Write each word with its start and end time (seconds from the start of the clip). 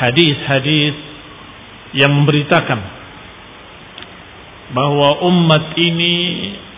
hadis-hadis 0.00 0.94
yang 1.92 2.12
memberitakan 2.12 2.80
bahwa 4.72 5.20
umat 5.28 5.76
ini 5.76 6.14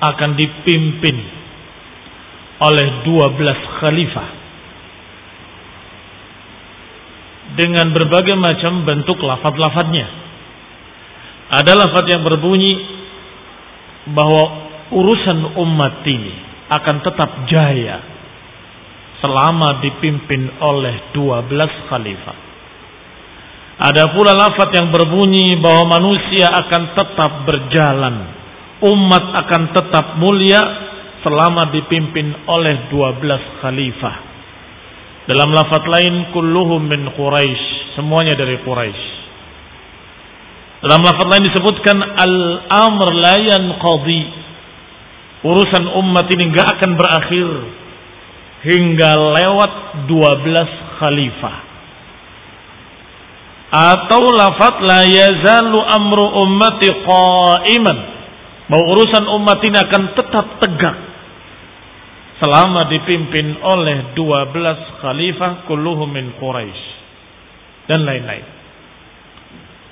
akan 0.02 0.30
dipimpin 0.34 1.16
oleh 2.58 2.88
12 3.06 3.78
khalifah 3.78 4.28
dengan 7.54 7.94
berbagai 7.94 8.34
macam 8.34 8.82
bentuk 8.82 9.22
lafad-lafadnya. 9.22 10.06
Ada 11.54 11.72
lafad 11.76 12.04
yang 12.10 12.22
berbunyi 12.26 12.74
bahwa 14.10 14.44
urusan 14.90 15.54
umat 15.54 16.02
ini 16.02 16.34
akan 16.72 16.96
tetap 17.04 17.30
jaya 17.46 18.02
selama 19.22 19.80
dipimpin 19.80 20.50
oleh 20.58 21.14
12 21.14 21.88
khalifah. 21.88 22.53
Ada 23.74 24.14
pula 24.14 24.30
lafaz 24.38 24.70
yang 24.70 24.94
berbunyi 24.94 25.58
bahwa 25.58 25.98
manusia 25.98 26.46
akan 26.46 26.82
tetap 26.94 27.32
berjalan. 27.42 28.16
Umat 28.86 29.24
akan 29.34 29.62
tetap 29.74 30.06
mulia 30.22 30.62
selama 31.26 31.74
dipimpin 31.74 32.46
oleh 32.46 32.86
12 32.86 33.58
khalifah. 33.64 34.16
Dalam 35.26 35.50
lafaz 35.50 35.82
lain 35.90 36.30
kulluhum 36.30 36.86
min 36.86 37.08
Quraisy, 37.18 37.96
semuanya 37.98 38.38
dari 38.38 38.62
Quraisy. 38.62 39.04
Dalam 40.84 41.00
lafaz 41.00 41.26
lain 41.26 41.44
disebutkan 41.48 41.96
al-amr 41.98 43.08
la 43.10 43.36
yanqadi. 43.42 44.22
Urusan 45.44 45.84
umat 45.98 46.30
ini 46.30 46.52
enggak 46.52 46.78
akan 46.78 46.90
berakhir 46.94 47.48
hingga 48.64 49.10
lewat 49.12 49.72
12 50.08 51.00
khalifah 51.00 51.63
atau 53.74 54.22
lafat 54.30 54.78
la 54.86 55.02
yazalu 55.02 55.78
amru 55.82 56.24
ummati 56.46 56.94
qa'iman. 57.02 57.98
Bahwa 58.70 58.84
urusan 58.96 59.24
umat 59.28 59.60
ini 59.60 59.76
akan 59.76 60.02
tetap 60.16 60.46
tegak 60.62 60.96
selama 62.38 62.88
dipimpin 62.88 63.60
oleh 63.60 64.16
12 64.16 65.02
khalifah 65.04 65.68
kulluhum 65.68 66.08
min 66.08 66.32
Quraisy 66.40 66.82
dan 67.90 68.08
lain-lain. 68.08 68.46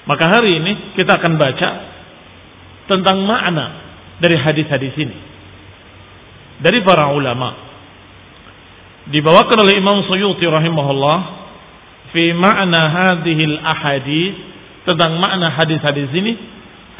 Maka 0.08 0.24
hari 0.26 0.58
ini 0.58 0.96
kita 0.96 1.20
akan 1.20 1.34
baca 1.38 1.68
tentang 2.90 3.22
makna 3.22 3.66
dari 4.18 4.40
hadis-hadis 4.40 4.94
ini. 4.98 5.18
Dari 6.62 6.80
para 6.82 7.10
ulama. 7.12 7.74
Dibawakan 9.02 9.58
oleh 9.66 9.74
Imam 9.82 9.98
Suyuti 10.06 10.46
rahimahullah 10.46 11.41
fi 12.12 12.32
makna 12.36 12.80
hadhil 12.92 13.56
ahadith 13.60 14.36
tentang 14.84 15.16
makna 15.16 15.48
hadis-hadis 15.56 16.12
ini 16.12 16.36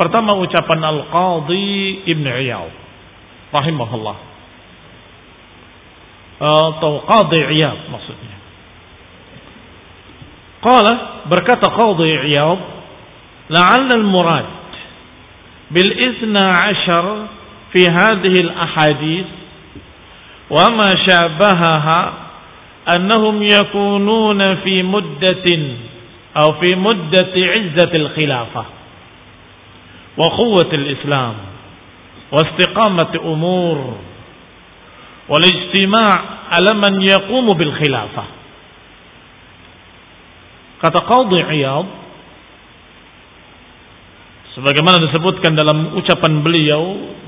pertama 0.00 0.34
ucapan 0.40 0.80
Al-Qadhi 0.80 2.02
Ibn 2.08 2.26
Iyad 2.40 2.72
rahimahullah. 3.52 4.16
Atau 6.42 6.92
Qadhi 7.06 7.40
Iyad 7.60 7.92
maksudnya. 7.92 8.36
Qala 10.64 10.92
berkata 11.28 11.68
Qadhi 11.70 12.32
Iyad 12.32 12.60
la'alla 13.52 13.94
al-murad 14.00 14.48
bil 15.70 15.92
isna 15.92 16.72
ashar 16.72 17.06
fi 17.74 17.84
hadhihi 17.84 18.38
al-ahadith 18.48 19.30
wa 20.52 20.68
ma 20.72 20.88
shabahaha 21.04 22.00
أنهم 22.87 23.43
يكونون 23.43 24.55
في 24.55 24.83
مدة 24.83 25.47
أو 26.37 26.47
في 26.63 26.75
مدة 26.75 27.33
عزة 27.35 27.91
الخلافة 27.93 28.65
وقوة 30.17 30.69
الإسلام 30.73 31.35
واستقامة 32.31 33.13
أمور 33.25 33.77
والاجتماع 35.29 36.09
على 36.51 36.71
من 36.73 37.01
يقوم 37.01 37.47
بالخلافة 37.53 38.23
kata 40.77 41.01
Qadhi 41.09 41.41
Iyad 41.57 41.89
sebagaimana 44.53 45.01
disebutkan 45.09 45.57
dalam 45.57 45.97
ucapan 45.97 46.45
beliau 46.45 46.83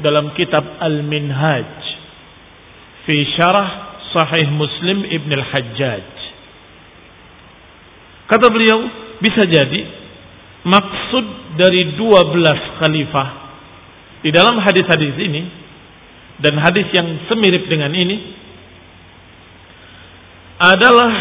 dalam 0.05 0.37
kitab 0.37 0.61
Al-Minhaj 0.77 1.65
fi 3.09 3.25
syarah 3.33 3.82
Sahih 4.14 4.46
Muslim 4.54 5.02
Ibn 5.02 5.30
Al-Hajjaj. 5.34 6.08
Kata 8.30 8.46
beliau, 8.48 8.78
bisa 9.18 9.42
jadi 9.44 9.80
maksud 10.64 11.58
dari 11.58 11.98
12 11.98 12.80
khalifah 12.80 13.28
di 14.24 14.30
dalam 14.32 14.56
hadis-hadis 14.62 15.18
ini 15.20 15.42
dan 16.40 16.56
hadis 16.56 16.88
yang 16.96 17.04
semirip 17.28 17.68
dengan 17.68 17.92
ini 17.92 18.16
adalah 20.58 21.12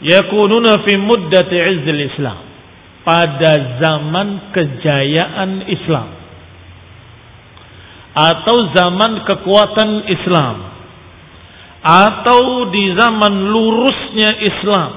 yakununa 0.00 0.86
fi 0.86 0.94
muddati 0.94 1.56
izzil 1.56 2.02
Islam 2.06 2.38
pada 3.02 3.52
zaman 3.82 4.54
kejayaan 4.54 5.66
Islam 5.66 6.15
atau 8.16 8.72
zaman 8.72 9.28
kekuatan 9.28 10.08
Islam 10.08 10.56
atau 11.84 12.72
di 12.72 12.96
zaman 12.96 13.52
lurusnya 13.52 14.40
Islam 14.40 14.90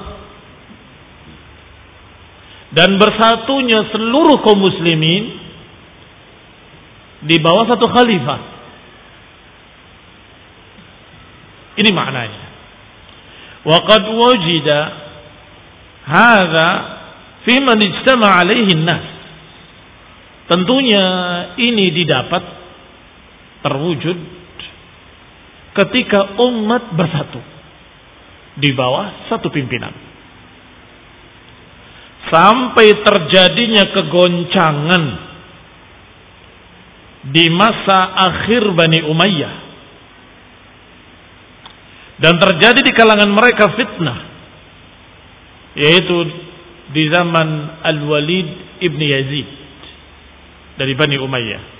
dan 2.72 2.96
bersatunya 2.96 3.92
seluruh 3.92 4.40
kaum 4.40 4.58
muslimin 4.64 5.36
di 7.20 7.36
bawah 7.42 7.68
satu 7.68 7.84
khalifah. 7.92 8.40
Ini 11.76 11.90
maknanya. 11.92 12.44
Wa 13.66 13.78
qad 13.84 14.04
wajida 14.08 14.80
hadza 16.08 16.68
fi 17.44 17.54
man 17.60 17.78
ijtama 17.78 18.28
alaihi 18.40 18.72
nas. 18.80 19.06
Tentunya 20.48 21.06
ini 21.60 21.94
didapat 21.94 22.59
terwujud 23.60 24.18
ketika 25.76 26.40
umat 26.40 26.96
bersatu 26.96 27.40
di 28.58 28.70
bawah 28.74 29.30
satu 29.30 29.48
pimpinan. 29.48 29.94
Sampai 32.30 32.94
terjadinya 33.00 33.90
kegoncangan 33.90 35.04
di 37.32 37.44
masa 37.50 37.98
akhir 38.28 38.62
Bani 38.76 39.00
Umayyah. 39.08 39.54
Dan 42.20 42.36
terjadi 42.36 42.80
di 42.84 42.92
kalangan 42.92 43.30
mereka 43.32 43.72
fitnah. 43.74 44.18
Yaitu 45.80 46.16
di 46.92 47.08
zaman 47.08 47.80
Al-Walid 47.80 48.48
ibn 48.84 49.00
Yazid. 49.00 49.48
Dari 50.76 50.92
Bani 50.92 51.16
Umayyah. 51.16 51.79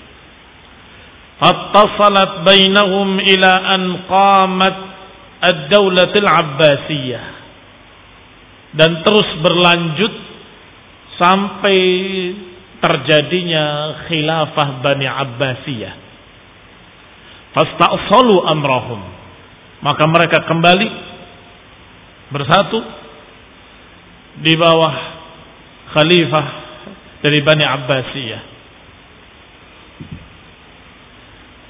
Dan 8.71 9.01
terus 9.01 9.29
berlanjut 9.41 10.13
sampai 11.17 11.79
terjadinya 12.77 13.65
khilafah 14.05 14.85
Bani 14.85 15.07
Abbasiyah. 15.09 15.93
Fasta'salu 17.57 18.35
amrahum. 18.45 19.01
Maka 19.81 20.03
mereka 20.05 20.45
kembali 20.45 20.87
bersatu 22.29 22.79
di 24.45 24.53
bawah 24.61 24.95
khalifah 25.97 26.47
dari 27.25 27.41
Bani 27.41 27.65
Abbasiyah. 27.65 28.50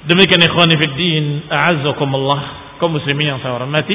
Demikian 0.02 0.42
ikhwani 0.42 0.74
fid 0.82 0.94
din, 0.98 1.26
a'azzakumullah, 1.46 2.74
kaum 2.82 2.98
muslimin 2.98 3.36
yang 3.36 3.38
saya 3.38 3.54
hormati, 3.54 3.94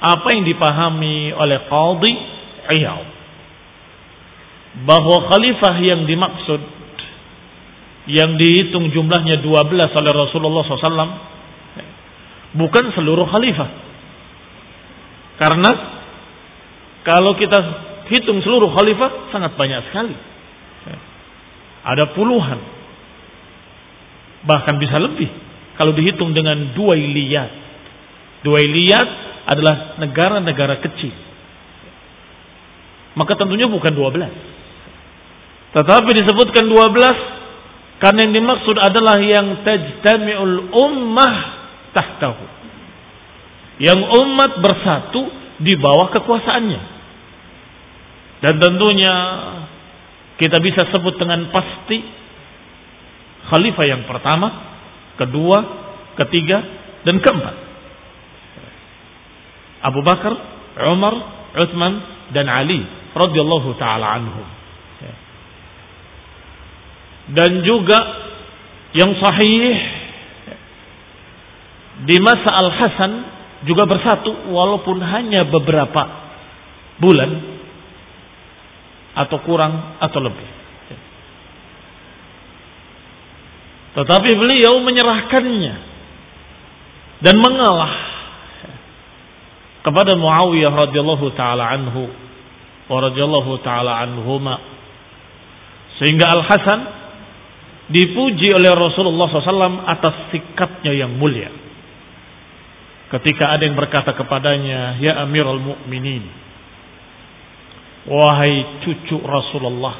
apa 0.00 0.28
yang 0.32 0.48
dipahami 0.48 1.28
oleh 1.36 1.68
Qadhi 1.68 2.12
Iyad. 2.72 3.08
Bahwa 4.88 5.28
khalifah 5.28 5.74
yang 5.84 6.08
dimaksud 6.08 6.60
yang 8.04 8.36
dihitung 8.36 8.92
jumlahnya 8.92 9.40
12 9.40 9.96
oleh 9.96 10.12
Rasulullah 10.12 10.60
SAW 10.66 11.12
bukan 12.56 12.84
seluruh 12.96 13.28
khalifah. 13.28 13.70
Karena 15.40 15.70
kalau 17.04 17.36
kita 17.36 17.58
hitung 18.08 18.40
seluruh 18.40 18.72
khalifah 18.72 19.30
sangat 19.32 19.52
banyak 19.56 19.80
sekali. 19.88 20.16
Ada 21.84 22.16
puluhan 22.16 22.73
bahkan 24.44 24.76
bisa 24.80 24.96
lebih 25.00 25.28
kalau 25.80 25.92
dihitung 25.96 26.32
dengan 26.36 26.72
dua 26.76 26.94
iliyat 26.96 27.50
dua 28.44 28.58
iliyat 28.60 29.08
adalah 29.48 29.98
negara-negara 30.00 30.80
kecil 30.84 31.12
maka 33.14 33.38
tentunya 33.38 33.70
bukan 33.70 33.92
12 33.94 35.74
tetapi 35.74 36.10
disebutkan 36.22 36.70
12 36.70 37.34
karena 38.02 38.20
yang 38.26 38.34
dimaksud 38.36 38.76
adalah 38.78 39.16
yang 39.22 39.62
tajtami'ul 39.62 40.70
ummah 40.76 41.34
tahtahu. 41.94 42.44
Yang 43.80 44.00
umat 44.02 44.52
bersatu 44.62 45.22
di 45.62 45.74
bawah 45.78 46.10
kekuasaannya. 46.14 46.82
Dan 48.42 48.54
tentunya 48.60 49.14
kita 50.36 50.58
bisa 50.60 50.90
sebut 50.90 51.16
dengan 51.16 51.48
pasti 51.48 52.02
khalifah 53.50 53.84
yang 53.84 54.02
pertama, 54.08 54.48
kedua, 55.20 55.58
ketiga, 56.24 56.58
dan 57.04 57.20
keempat. 57.20 57.56
Abu 59.84 60.00
Bakar, 60.00 60.32
Umar, 60.88 61.14
Utsman, 61.60 61.92
dan 62.32 62.48
Ali 62.48 62.80
radhiyallahu 63.14 63.76
taala 63.78 64.18
anhum 64.18 64.48
dan 67.32 67.64
juga 67.64 67.98
yang 68.92 69.16
sahih 69.16 69.76
di 72.04 72.16
masa 72.20 72.50
Al 72.52 72.68
Hasan 72.68 73.12
juga 73.64 73.88
bersatu 73.88 74.52
walaupun 74.52 75.00
hanya 75.00 75.48
beberapa 75.48 76.02
bulan 77.00 77.30
atau 79.14 79.38
kurang 79.46 79.96
atau 80.02 80.20
lebih. 80.20 80.48
Tetapi 83.94 84.30
beliau 84.34 84.82
menyerahkannya 84.82 85.74
dan 87.22 87.34
mengalah 87.38 87.92
kepada 89.86 90.18
Muawiyah 90.18 90.72
radhiyallahu 90.74 91.26
taala 91.38 91.70
anhu 91.70 92.10
wa 92.90 92.98
radhiyallahu 93.00 93.62
taala 93.62 94.02
anhuma 94.02 94.58
sehingga 96.02 96.26
Al 96.26 96.42
Hasan 96.42 96.80
dipuji 97.92 98.48
oleh 98.50 98.72
Rasulullah 98.72 99.28
SAW 99.28 99.84
atas 99.84 100.14
sikapnya 100.32 100.92
yang 100.96 101.12
mulia. 101.14 101.52
Ketika 103.12 103.54
ada 103.54 103.62
yang 103.62 103.76
berkata 103.76 104.16
kepadanya, 104.16 104.98
Ya 104.98 105.20
Amirul 105.22 105.60
Mukminin, 105.60 106.24
wahai 108.08 108.82
cucu 108.82 109.20
Rasulullah, 109.22 109.94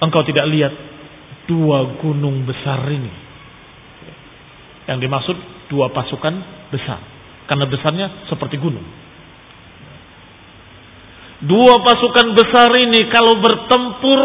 engkau 0.00 0.22
tidak 0.26 0.46
lihat 0.50 0.72
dua 1.48 1.96
gunung 2.02 2.44
besar 2.44 2.84
ini. 2.90 3.12
Yang 4.86 4.98
dimaksud 5.06 5.36
dua 5.72 5.90
pasukan 5.90 6.34
besar. 6.70 7.00
Karena 7.46 7.64
besarnya 7.70 8.06
seperti 8.26 8.58
gunung. 8.58 8.84
Dua 11.46 11.84
pasukan 11.84 12.32
besar 12.32 12.70
ini 12.80 13.12
kalau 13.12 13.38
bertempur 13.38 14.20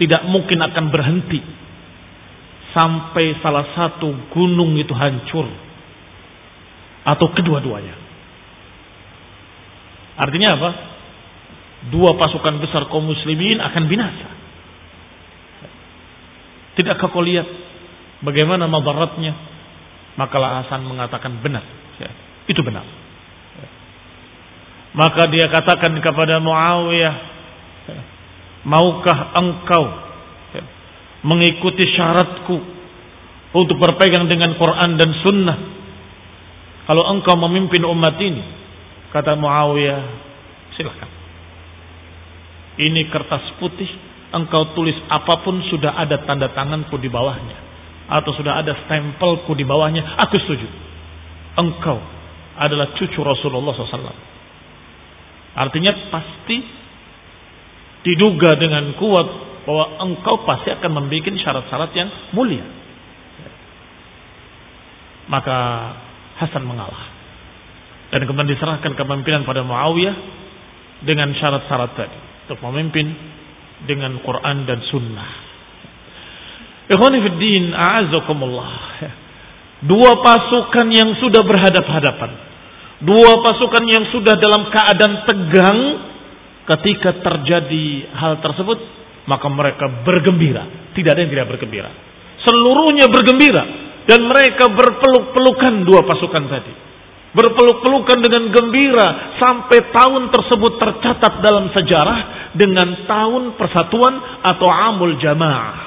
tidak 0.00 0.22
mungkin 0.30 0.64
akan 0.64 0.86
berhenti 0.88 1.40
sampai 2.70 3.36
salah 3.42 3.66
satu 3.74 4.30
gunung 4.30 4.78
itu 4.78 4.94
hancur 4.94 5.44
atau 7.04 7.26
kedua-duanya. 7.34 7.96
Artinya 10.20 10.48
apa? 10.56 10.70
Dua 11.88 12.12
pasukan 12.20 12.60
besar 12.60 12.92
kaum 12.92 13.08
muslimin 13.08 13.56
akan 13.56 13.88
binasa. 13.88 14.28
Tidakkah 16.76 17.08
kau 17.08 17.24
lihat 17.24 17.48
bagaimana 18.20 18.68
madaratnya? 18.68 19.32
Maka 20.20 20.36
Hasan 20.36 20.84
mengatakan 20.84 21.40
benar. 21.40 21.64
Ya, 21.96 22.10
itu 22.52 22.60
benar. 22.60 22.84
Maka 24.90 25.30
dia 25.30 25.46
katakan 25.48 25.96
kepada 26.02 26.42
Muawiyah, 26.42 27.16
Maukah 28.60 29.32
engkau 29.40 29.84
mengikuti 31.24 31.88
syaratku 31.96 32.56
untuk 33.56 33.76
berpegang 33.80 34.28
dengan 34.28 34.52
Quran 34.60 35.00
dan 35.00 35.10
Sunnah? 35.24 35.58
Kalau 36.84 37.06
engkau 37.08 37.38
memimpin 37.40 37.86
umat 37.88 38.20
ini, 38.20 38.42
kata 39.14 39.38
Muawiyah, 39.38 40.00
silakan. 40.76 41.19
Ini 42.78 43.10
kertas 43.10 43.58
putih, 43.58 43.88
engkau 44.30 44.76
tulis 44.78 44.94
apa 45.10 45.42
pun 45.42 45.58
sudah 45.66 45.98
ada 45.98 46.22
tanda 46.22 46.52
tanganku 46.54 46.94
di 47.00 47.10
bawahnya. 47.10 47.58
Atau 48.10 48.34
sudah 48.34 48.58
ada 48.58 48.74
stempelku 48.86 49.54
di 49.54 49.62
bawahnya, 49.66 50.18
aku 50.18 50.38
setuju. 50.42 50.66
Engkau 51.58 51.98
adalah 52.58 52.94
cucu 52.94 53.18
Rasulullah 53.22 53.74
SAW. 53.74 54.28
Artinya 55.50 55.92
pasti 56.14 56.56
diduga 58.06 58.54
dengan 58.56 58.94
kuat 58.96 59.28
bahwa 59.66 59.84
engkau 60.08 60.42
pasti 60.46 60.72
akan 60.72 60.90
membuat 60.90 61.36
syarat-syarat 61.36 61.90
yang 61.94 62.08
mulia. 62.34 62.64
Maka 65.30 65.58
Hasan 66.40 66.64
mengalah. 66.64 67.20
Dan 68.10 68.24
kemudian 68.24 68.48
diserahkan 68.48 68.96
kepemimpinan 68.96 69.44
pada 69.44 69.60
Muawiyah 69.60 70.16
dengan 71.04 71.30
syarat-syarat 71.36 71.92
tadi. 71.94 72.18
Untuk 72.50 72.66
memimpin 72.66 73.06
dengan 73.86 74.18
Quran 74.26 74.66
dan 74.66 74.82
Sunnah. 74.90 75.30
Ikhwanifiddin, 76.90 77.70
a'azakumullah. 77.70 78.74
Dua 79.86 80.18
pasukan 80.18 80.90
yang 80.90 81.14
sudah 81.22 81.46
berhadap-hadapan. 81.46 82.30
Dua 83.06 83.38
pasukan 83.46 83.84
yang 83.86 84.02
sudah 84.10 84.34
dalam 84.34 84.66
keadaan 84.66 85.14
tegang 85.30 85.78
ketika 86.74 87.22
terjadi 87.22 88.18
hal 88.18 88.42
tersebut, 88.42 88.82
maka 89.30 89.46
mereka 89.46 89.86
bergembira. 90.02 90.90
Tidak 90.90 91.06
ada 91.06 91.22
yang 91.22 91.30
tidak 91.30 91.54
bergembira. 91.54 91.94
Seluruhnya 92.42 93.06
bergembira 93.14 93.62
dan 94.10 94.26
mereka 94.26 94.66
berpeluk-pelukan 94.74 95.86
dua 95.86 96.02
pasukan 96.02 96.50
tadi. 96.50 96.89
Berpeluk-pelukan 97.30 98.18
dengan 98.26 98.50
gembira 98.50 99.38
sampai 99.38 99.94
tahun 99.94 100.34
tersebut 100.34 100.72
tercatat 100.82 101.38
dalam 101.38 101.70
sejarah 101.70 102.18
dengan 102.58 103.06
tahun 103.06 103.54
persatuan 103.54 104.14
atau 104.42 104.66
amul 104.66 105.14
jamaah. 105.22 105.78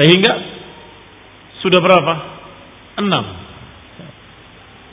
Sehingga 0.00 0.32
sudah 1.60 1.80
berapa? 1.82 2.14
Enam. 3.04 3.24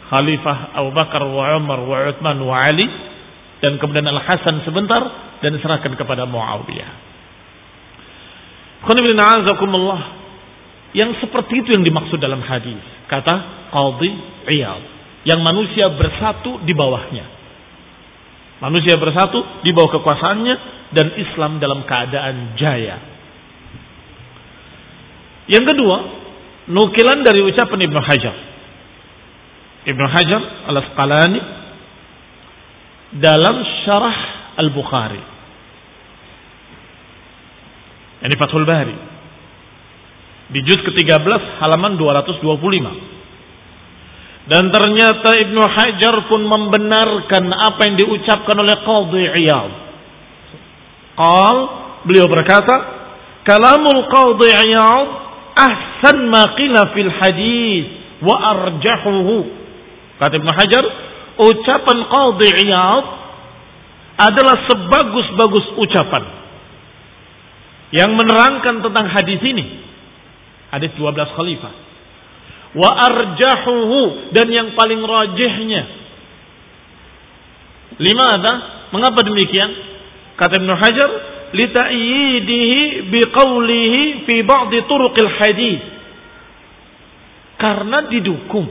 Khalifah 0.05 0.57
Abu 0.77 0.91
Bakar 0.93 1.23
wa 1.25 1.57
Umar 1.57 1.79
wa 1.81 1.97
Uthman 2.11 2.37
wa 2.43 2.59
Ali 2.59 2.85
dan 3.63 3.79
kemudian 3.81 4.05
Al 4.05 4.21
Hasan 4.21 4.61
sebentar 4.67 5.01
dan 5.41 5.55
diserahkan 5.55 5.95
kepada 5.97 6.27
Muawiyah. 6.29 6.91
Yang 10.95 11.11
seperti 11.25 11.53
itu 11.65 11.69
yang 11.73 11.83
dimaksud 11.83 12.21
dalam 12.21 12.43
hadis. 12.45 12.79
Kata 13.09 13.67
Qadhi 13.73 14.11
Iyad. 14.51 14.94
Yang 15.25 15.39
manusia 15.41 15.85
bersatu 15.89 16.61
di 16.61 16.73
bawahnya. 16.77 17.25
Manusia 18.61 18.95
bersatu 18.95 19.41
di 19.65 19.73
bawah 19.73 19.99
kekuasaannya 19.99 20.55
dan 20.93 21.07
Islam 21.17 21.57
dalam 21.59 21.83
keadaan 21.83 22.55
jaya. 22.55 22.97
Yang 25.49 25.75
kedua, 25.75 25.97
nukilan 26.69 27.25
dari 27.25 27.41
ucapan 27.41 27.79
Ibnu 27.89 27.99
Hajar. 27.99 28.35
Ibnu 29.85 30.05
Hajar 30.09 30.41
al-Asqalani 30.71 31.41
dalam 33.21 33.55
syarah 33.85 34.17
Al-Bukhari. 34.55 35.23
Ini 38.25 38.35
Fathul 38.39 38.65
Bari. 38.65 38.97
Di 40.45 40.59
juz 40.65 40.79
ke-13 40.81 41.61
halaman 41.61 41.97
225. 41.97 43.14
Dan 44.45 44.69
ternyata 44.69 45.29
Ibnu 45.41 45.57
Hajar 45.57 46.15
pun 46.29 46.45
membenarkan 46.45 47.49
apa 47.49 47.81
yang 47.89 47.95
diucapkan 47.97 48.53
oleh 48.61 48.77
Qadhi 48.77 49.23
Iyad. 49.41 49.71
Qal, 51.17 51.57
beliau 52.05 52.29
berkata, 52.29 52.75
Kalamul 53.41 54.05
Qadhi 54.05 54.49
Iyad 54.53 55.07
ahsan 55.57 56.29
ma 56.29 56.53
qila 56.53 56.93
fil 56.93 57.09
hadis 57.09 57.85
wa 58.21 58.35
arjahuhu. 58.53 59.37
Kata 60.21 60.33
Ibn 60.37 60.49
Hajar, 60.53 60.83
ucapan 61.41 61.97
Qadhi 62.05 62.49
Iyad 62.69 63.05
adalah 64.15 64.55
sebagus-bagus 64.69 65.65
ucapan 65.81 66.23
yang 67.97 68.13
menerangkan 68.13 68.85
tentang 68.85 69.09
hadis 69.09 69.41
ini. 69.41 69.65
Hadis 70.69 70.93
12 70.97 71.33
khalifah. 71.33 71.84
Wa 72.75 72.91
arjahuhu 72.91 74.35
dan 74.35 74.47
yang 74.51 74.75
paling 74.75 74.99
rajihnya. 74.99 75.83
Limada? 78.03 78.53
Mengapa 78.91 79.23
demikian? 79.23 79.71
Kata 80.35 80.59
Ibn 80.59 80.71
Hajar, 80.75 81.09
lita'yidihi 81.55 83.07
biqaulihi 83.07 84.01
fi 84.27 84.35
ba'di 84.43 84.83
turuqil 84.91 85.31
hadis 85.39 85.81
karena 87.55 88.11
didukung 88.11 88.67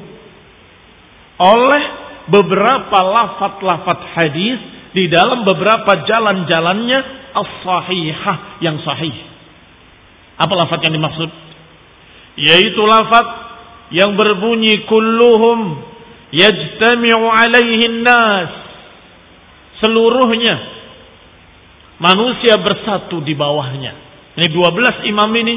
oleh 1.40 1.84
beberapa 2.28 2.99
lafat-lafat 3.00 4.00
hadis 4.16 4.58
di 4.94 5.11
dalam 5.11 5.42
beberapa 5.42 6.04
jalan-jalannya 6.06 7.00
as-sahihah 7.34 8.62
yang 8.62 8.78
sahih. 8.84 9.16
Apa 10.38 10.52
lafat 10.54 10.84
yang 10.87 10.94
dimaksud? 10.94 11.30
Yaitu 12.38 12.82
lafat 12.84 13.44
yang 13.93 14.17
berbunyi 14.17 14.87
kulluhum 14.88 15.81
yajtami'u 16.33 17.25
alaihi 17.29 17.85
nas. 18.05 18.53
Seluruhnya 19.83 20.75
Manusia 21.95 22.59
bersatu 22.59 23.23
di 23.23 23.38
bawahnya. 23.38 23.93
Ini 24.35 24.50
12 24.50 25.07
imam 25.14 25.31
ini, 25.31 25.55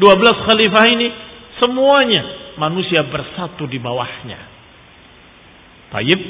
12 0.00 0.48
khalifah 0.48 0.84
ini, 0.88 1.08
semuanya 1.60 2.22
manusia 2.56 3.04
bersatu 3.04 3.68
di 3.68 3.76
bawahnya. 3.76 4.40
Taib, 5.92 6.20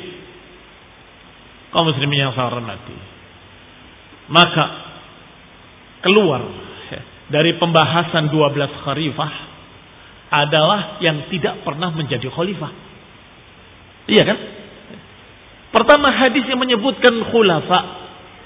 kaum 1.70 1.86
muslimin 1.86 2.28
yang 2.28 2.34
saya 2.34 2.50
hormati. 2.50 2.98
Maka 4.26 4.64
keluar 6.02 6.42
dari 7.30 7.54
pembahasan 7.54 8.34
12 8.34 8.84
khalifah 8.84 9.32
adalah 10.30 10.98
yang 11.04 11.28
tidak 11.28 11.62
pernah 11.62 11.92
menjadi 11.92 12.26
khalifah. 12.30 12.72
Iya 14.08 14.22
kan? 14.24 14.38
Pertama 15.74 16.12
hadis 16.14 16.46
yang 16.46 16.60
menyebutkan 16.60 17.12
khulafa 17.34 17.80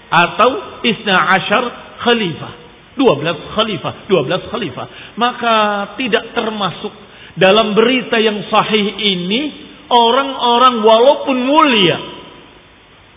atau 0.08 0.80
isna 0.86 1.14
ashar 1.36 1.64
khalifah. 2.02 2.52
12 2.98 3.54
khalifah, 3.54 3.92
12 4.10 4.50
khalifah. 4.50 4.86
Maka 5.14 5.54
tidak 5.94 6.34
termasuk 6.34 6.90
dalam 7.38 7.78
berita 7.78 8.18
yang 8.18 8.42
sahih 8.50 8.86
ini 8.98 9.40
orang-orang 9.86 10.82
walaupun 10.82 11.36
mulia 11.38 12.18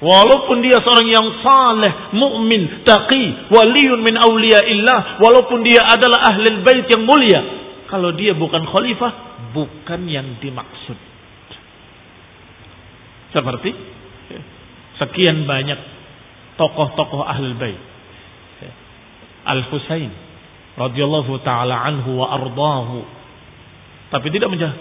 Walaupun 0.01 0.65
dia 0.65 0.82
seorang 0.82 1.13
yang 1.13 1.27
saleh, 1.46 1.94
mukmin, 2.18 2.82
taqi, 2.82 3.53
waliun 3.53 4.01
min 4.01 4.18
illah, 4.18 5.22
walaupun 5.22 5.62
dia 5.62 5.77
adalah 5.77 6.25
ahli 6.25 6.58
bait 6.65 6.89
yang 6.89 7.06
mulia, 7.06 7.61
kalau 7.92 8.16
dia 8.16 8.32
bukan 8.32 8.64
khalifah, 8.64 9.12
bukan 9.52 10.08
yang 10.08 10.40
dimaksud. 10.40 10.96
Seperti 13.36 13.76
sekian 14.96 15.44
banyak 15.44 15.76
tokoh-tokoh 16.56 17.28
ahlul 17.28 17.60
bait. 17.60 17.76
Al-Husain 19.44 20.08
radhiyallahu 20.80 21.36
taala 21.44 21.84
anhu 21.84 22.16
wa 22.16 22.32
ardahu. 22.32 23.04
Tapi 24.08 24.28
tidak 24.32 24.56
menjadi 24.56 24.72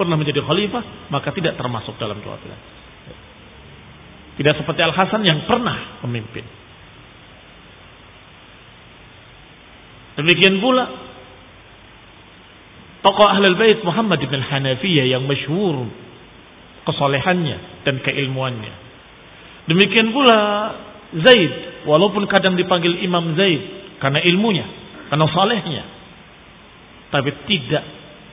pernah 0.00 0.16
menjadi 0.16 0.40
khalifah, 0.40 1.12
maka 1.12 1.36
tidak 1.36 1.60
termasuk 1.60 1.92
dalam 2.00 2.24
12. 2.24 4.40
Tidak 4.40 4.54
seperti 4.56 4.80
Al-Hasan 4.80 5.20
yang 5.28 5.44
pernah 5.44 6.00
memimpin. 6.08 6.48
Demikian 10.16 10.56
pula 10.64 11.09
tokoh 13.00 13.26
ahlul 13.26 13.56
bait 13.56 13.80
Muhammad 13.84 14.20
bin 14.24 14.40
Hanafiyah 14.40 15.06
yang 15.08 15.24
masyhur 15.24 15.88
kesolehannya 16.84 17.84
dan 17.84 18.00
keilmuannya. 18.00 18.74
Demikian 19.68 20.10
pula 20.10 20.38
Zaid, 21.10 21.84
walaupun 21.90 22.26
kadang 22.30 22.54
dipanggil 22.54 23.02
Imam 23.02 23.34
Zaid 23.34 23.62
karena 23.98 24.22
ilmunya, 24.22 24.66
karena 25.10 25.26
salehnya. 25.30 25.84
Tapi 27.10 27.30
tidak 27.50 27.84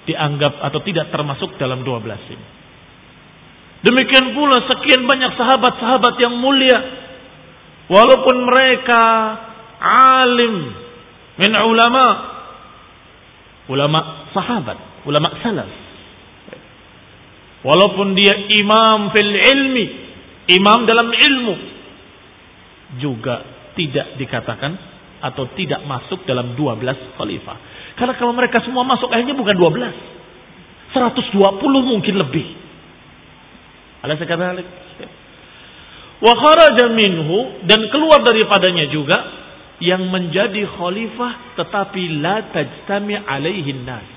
dianggap 0.05 0.61
atau 0.61 0.79
tidak 0.85 1.09
termasuk 1.09 1.57
dalam 1.57 1.81
12 1.81 2.33
ini. 2.37 2.47
Demikian 3.81 4.33
pula 4.33 4.65
sekian 4.65 5.05
banyak 5.05 5.37
sahabat-sahabat 5.37 6.15
yang 6.17 6.33
mulia. 6.37 6.79
Walaupun 7.87 8.35
mereka 8.45 9.03
alim 9.81 10.55
min 11.37 11.51
ulama. 11.53 12.05
Ulama 13.67 14.26
sahabat, 14.37 14.77
ulama 15.09 15.33
salaf. 15.41 15.69
Walaupun 17.65 18.13
dia 18.13 18.37
imam 18.61 19.09
fil 19.09 19.33
ilmi, 19.33 19.85
imam 20.53 20.85
dalam 20.85 21.09
ilmu, 21.09 21.55
juga 23.01 23.41
tidak 23.73 24.15
dikatakan 24.21 24.77
atau 25.17 25.49
tidak 25.57 25.81
masuk 25.89 26.21
dalam 26.29 26.53
12 26.53 27.17
khalifah. 27.17 27.57
Karena 27.97 28.13
kalau 28.13 28.37
mereka 28.37 28.61
semua 28.61 28.85
masuk 28.85 29.09
akhirnya 29.09 29.33
bukan 29.33 29.57
12. 29.57 30.93
120 30.93 31.91
mungkin 31.91 32.15
lebih. 32.21 32.47
Ada 34.05 34.21
sekali 34.21 34.63
Wa 36.17 36.33
kharaja 36.33 36.89
minhu 36.97 37.61
dan 37.69 37.77
keluar 37.93 38.25
daripadanya 38.25 38.89
juga 38.89 39.17
yang 39.77 40.09
menjadi 40.09 40.65
khalifah 40.65 41.53
tetapi 41.61 42.01
la 42.17 42.49
tajtami 42.49 43.21
alaihin 43.21 43.85
nas. 43.85 44.16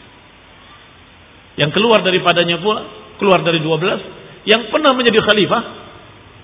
Yang 1.59 1.71
keluar 1.75 2.05
daripadanya 2.05 2.61
pula, 2.63 2.87
keluar 3.19 3.43
dari 3.43 3.59
12, 3.63 4.47
yang 4.47 4.71
pernah 4.71 4.95
menjadi 4.95 5.21
khalifah 5.23 5.63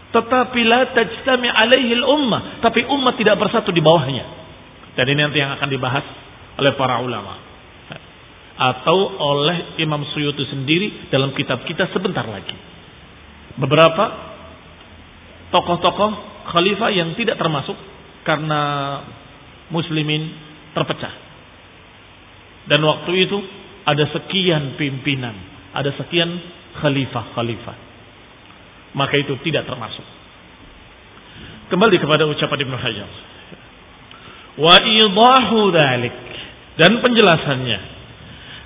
tetapi 0.07 0.61
la 0.65 0.97
tajtami 0.97 1.51
alaihi 1.51 2.01
ummah, 2.01 2.63
tapi 2.65 2.87
umat 2.89 3.21
tidak 3.21 3.37
bersatu 3.37 3.69
di 3.69 3.85
bawahnya. 3.85 4.25
Dan 4.97 5.13
ini 5.13 5.21
nanti 5.21 5.39
yang 5.43 5.53
akan 5.53 5.69
dibahas 5.69 6.05
oleh 6.57 6.73
para 6.73 7.05
ulama 7.05 7.47
atau 8.57 8.97
oleh 9.21 9.77
Imam 9.85 10.01
Suyuti 10.17 10.49
sendiri 10.49 11.13
dalam 11.13 11.37
kitab 11.37 11.69
kita 11.69 11.93
sebentar 11.93 12.25
lagi. 12.25 12.57
Beberapa 13.61 14.05
tokoh-tokoh 15.53 16.11
khalifah 16.49 16.91
yang 16.97 17.13
tidak 17.21 17.37
termasuk 17.37 17.77
karena 18.25 18.61
muslimin 19.69 20.33
terpecah. 20.73 21.13
Dan 22.73 22.81
waktu 22.81 23.13
itu 23.29 23.39
ada 23.87 24.05
sekian 24.11 24.75
pimpinan, 24.75 25.35
ada 25.71 25.95
sekian 25.95 26.27
khalifah-khalifah. 26.83 27.77
Maka 28.99 29.15
itu 29.23 29.39
tidak 29.47 29.71
termasuk. 29.71 30.03
Kembali 31.71 31.97
kepada 32.03 32.27
ucapan 32.27 32.59
Ibnu 32.67 32.77
Hajar. 32.79 33.11
Wa 34.59 34.77
idahu 34.83 35.59
dhalik. 35.71 36.17
Dan 36.77 37.01
penjelasannya. 37.01 37.81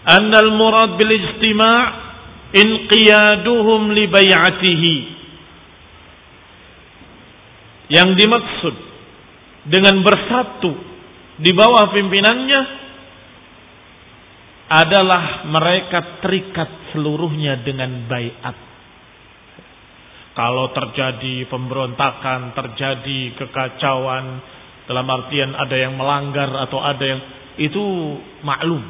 Annal 0.08 0.50
murad 0.56 0.96
bil 0.96 1.12
istima' 1.12 1.80
inqiyaduhum 2.56 3.92
li 3.92 4.04
bay'atihi. 4.08 4.96
Yang 7.90 8.08
dimaksud 8.22 8.74
dengan 9.66 10.00
bersatu 10.06 10.72
di 11.42 11.50
bawah 11.52 11.90
pimpinannya 11.90 12.79
adalah 14.70 15.50
mereka 15.50 16.22
terikat 16.22 16.94
seluruhnya 16.94 17.58
dengan 17.66 18.06
bayat. 18.06 18.56
Kalau 20.38 20.70
terjadi 20.70 21.50
pemberontakan, 21.50 22.54
terjadi 22.54 23.34
kekacauan, 23.34 24.26
dalam 24.86 25.06
artian 25.10 25.58
ada 25.58 25.74
yang 25.74 25.98
melanggar 25.98 26.48
atau 26.70 26.78
ada 26.78 27.02
yang 27.02 27.20
itu 27.58 27.82
maklum. 28.46 28.82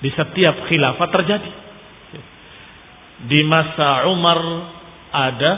Di 0.00 0.10
setiap 0.12 0.66
khilafah 0.68 1.08
terjadi. 1.12 1.52
Di 3.28 3.40
masa 3.44 4.08
Umar 4.08 4.40
ada 5.12 5.52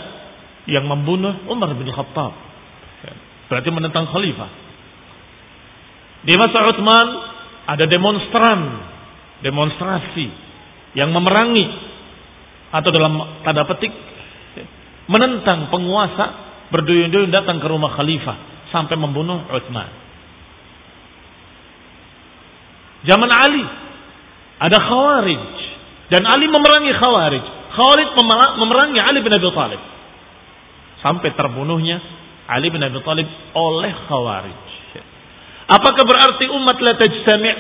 yang 0.71 0.87
membunuh 0.87 1.49
Umar 1.51 1.75
bin 1.75 1.91
Khattab 1.91 2.49
Berarti 3.49 3.69
menentang 3.73 4.07
khalifah. 4.13 4.51
Di 6.29 6.35
masa 6.37 6.69
Utsman 6.69 7.07
ada 7.69 7.85
demonstran, 7.85 8.61
demonstrasi 9.45 10.27
yang 10.97 11.13
memerangi 11.13 11.69
atau 12.73 12.89
dalam 12.89 13.45
tanda 13.45 13.69
petik 13.69 13.93
menentang 15.09 15.69
penguasa 15.69 16.49
berduyun-duyun 16.73 17.33
datang 17.33 17.61
ke 17.61 17.67
rumah 17.69 17.93
khalifah 17.97 18.69
sampai 18.73 18.97
membunuh 18.97 19.45
Utsman. 19.53 19.89
Zaman 23.09 23.31
Ali 23.31 23.65
ada 24.59 24.79
Khawarij 24.81 25.49
dan 26.13 26.25
Ali 26.29 26.51
memerangi 26.51 26.93
Khawarij. 26.97 27.45
Khawarij 27.79 28.09
memerangi 28.59 29.01
Ali 29.01 29.21
bin 29.23 29.33
Abi 29.33 29.49
Thalib 29.55 29.83
sampai 31.05 31.31
terbunuhnya 31.37 32.01
Ali 32.49 32.73
bin 32.73 32.83
Abi 32.83 32.99
Thalib 33.05 33.29
oleh 33.55 33.93
Khawarij. 34.09 34.78
Apakah 35.69 36.05
berarti 36.09 36.49
umat 36.49 36.77
la 36.81 36.93
tajtami'? 36.97 37.57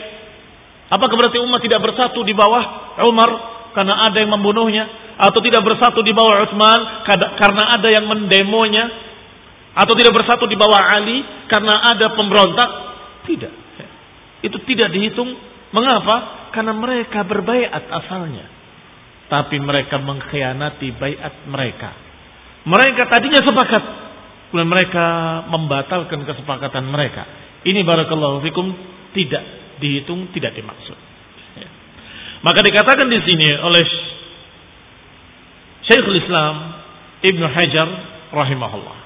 Apakah 0.88 1.14
berarti 1.14 1.38
umat 1.44 1.60
tidak 1.60 1.84
bersatu 1.84 2.24
di 2.24 2.32
bawah 2.32 2.96
Umar 3.04 3.30
karena 3.76 4.08
ada 4.08 4.16
yang 4.16 4.32
membunuhnya 4.32 4.88
atau 5.20 5.44
tidak 5.44 5.60
bersatu 5.60 6.00
di 6.00 6.16
bawah 6.16 6.48
Utsman 6.48 7.04
karena 7.36 7.76
ada 7.76 7.88
yang 7.92 8.08
mendemonya 8.08 8.88
atau 9.76 9.92
tidak 9.92 10.16
bersatu 10.16 10.48
di 10.48 10.56
bawah 10.56 10.80
Ali 10.80 11.20
karena 11.52 11.84
ada 11.92 12.16
pemberontak? 12.16 12.70
Tidak. 13.28 13.54
Itu 14.40 14.56
tidak 14.64 14.88
dihitung. 14.96 15.28
Mengapa? 15.68 16.48
Karena 16.56 16.72
mereka 16.72 17.28
berbaiat 17.28 17.92
asalnya. 17.92 18.48
Tapi 19.28 19.60
mereka 19.60 20.00
mengkhianati 20.00 20.88
baiat 20.96 21.44
mereka. 21.44 21.92
Mereka 22.64 23.02
tadinya 23.12 23.44
sepakat 23.44 24.08
Kemudian 24.48 24.72
mereka 24.72 25.06
membatalkan 25.52 26.24
kesepakatan 26.24 26.88
mereka. 26.88 27.47
Ini 27.68 27.84
barakallahu 27.84 28.40
fikum 28.48 28.66
tidak 29.12 29.44
dihitung, 29.76 30.32
tidak 30.32 30.56
dimaksud. 30.56 30.96
Ya. 31.60 31.68
Maka 32.40 32.64
dikatakan 32.64 33.08
di 33.12 33.20
sini 33.28 33.48
oleh 33.60 33.84
Syekhul 35.84 36.16
Islam 36.16 36.54
Ibn 37.24 37.42
Hajar 37.52 37.88
rahimahullah. 38.32 38.98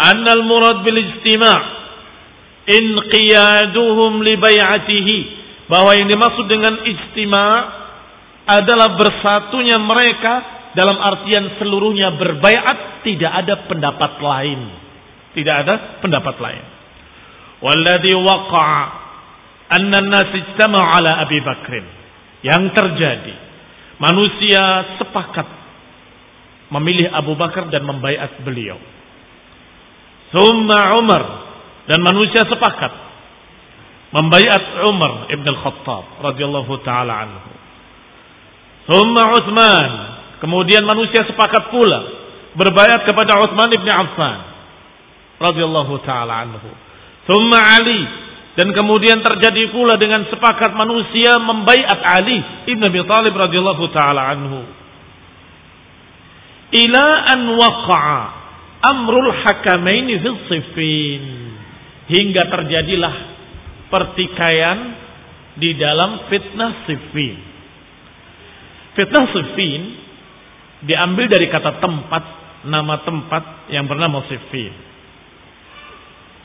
Annal 0.00 0.44
murad 0.48 0.80
bil 0.84 0.96
istima' 0.96 1.60
inqiyaduhum 2.64 4.24
li 4.24 4.34
bay'atihi 4.40 5.18
bahwa 5.68 5.92
yang 5.96 6.08
dimaksud 6.08 6.48
dengan 6.48 6.80
istima' 6.88 7.52
adalah 8.48 8.96
bersatunya 8.96 9.76
mereka 9.78 10.60
dalam 10.74 10.98
artian 10.98 11.60
seluruhnya 11.60 12.16
berbaiat 12.16 13.06
tidak 13.06 13.32
ada 13.44 13.54
pendapat 13.68 14.12
lain. 14.18 14.89
Tidak 15.36 15.54
ada 15.66 16.02
pendapat 16.02 16.36
lain. 16.42 16.64
Walladhi 17.60 18.12
waqa'a 18.16 18.82
anna 19.70 19.98
an-nas 20.02 20.32
ala 20.58 21.10
Abi 21.22 21.38
Bakrin. 21.44 21.86
Yang 22.40 22.72
terjadi 22.72 23.34
manusia 24.00 24.96
sepakat 24.96 25.48
memilih 26.72 27.12
Abu 27.12 27.36
Bakar 27.36 27.68
dan 27.68 27.84
membaiat 27.84 28.40
beliau. 28.42 28.80
Thumma 30.30 30.96
Umar 30.96 31.22
dan 31.90 32.00
manusia 32.00 32.46
sepakat 32.46 32.92
membaiat 34.14 34.82
Umar 34.86 35.28
ibn 35.30 35.46
al-Khattab 35.46 36.22
radhiyallahu 36.22 36.72
taala 36.82 37.28
anhu. 37.28 37.50
Thumma 38.88 39.22
Utsman 39.36 40.20
Kemudian 40.40 40.88
manusia 40.88 41.28
sepakat 41.28 41.68
pula 41.68 42.00
berbayat 42.56 43.04
kepada 43.04 43.44
Utsman 43.44 43.68
bin 43.70 43.92
Affan 43.92 44.49
radhiyallahu 45.40 45.94
taala 46.04 46.44
anhu. 46.44 46.70
Thumma 47.24 47.58
Ali 47.80 48.02
dan 48.60 48.68
kemudian 48.76 49.24
terjadi 49.24 49.72
pula 49.72 49.96
dengan 49.96 50.28
sepakat 50.28 50.76
manusia 50.76 51.40
membaiat 51.40 51.98
Ali 52.04 52.38
ibn 52.68 52.84
Abi 52.84 53.00
Thalib 53.08 53.32
radhiyallahu 53.32 53.84
taala 53.90 54.36
anhu. 54.36 54.60
Ila 56.70 57.06
an 57.34 57.40
waqa'a 57.58 58.20
amrul 58.84 59.32
hakamaini 59.42 60.22
fi 60.22 60.28
siffin 60.46 61.24
hingga 62.06 62.46
terjadilah 62.46 63.14
pertikaian 63.90 64.78
di 65.58 65.74
dalam 65.74 66.30
fitnah 66.30 66.86
Siffin. 66.86 67.36
Fitnah 68.94 69.24
Siffin 69.34 69.82
diambil 70.86 71.26
dari 71.26 71.46
kata 71.50 71.82
tempat, 71.82 72.24
nama 72.66 73.02
tempat 73.02 73.68
yang 73.74 73.90
bernama 73.90 74.24
Siffin. 74.30 74.89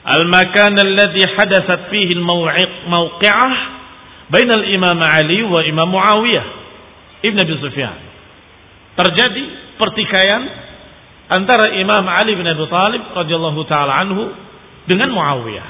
Al-makan 0.06 0.78
alladhi 0.78 1.26
hadasat 1.26 1.90
fihi 1.90 2.14
al-mawqi'ah 2.14 3.54
bain 4.30 4.50
al-Imam 4.54 5.02
Ali 5.02 5.42
wa 5.42 5.66
Imam 5.66 5.90
Muawiyah 5.90 6.46
Ibn 7.26 7.38
Abi 7.42 7.54
Sufyan. 7.58 7.98
Terjadi 8.96 9.44
pertikaian 9.82 10.46
antara 11.26 11.74
Imam 11.74 12.06
Ali 12.06 12.38
bin 12.38 12.46
Abi 12.46 12.70
Thalib 12.70 13.02
radhiyallahu 13.18 13.66
taala 13.66 13.98
anhu 14.06 14.30
dengan 14.86 15.10
Muawiyah. 15.10 15.70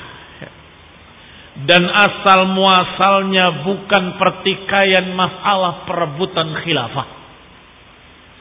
Dan 1.56 1.88
asal 1.88 2.52
muasalnya 2.52 3.64
bukan 3.64 4.20
pertikaian 4.20 5.16
masalah 5.16 5.88
perebutan 5.88 6.52
khilafah. 6.60 7.08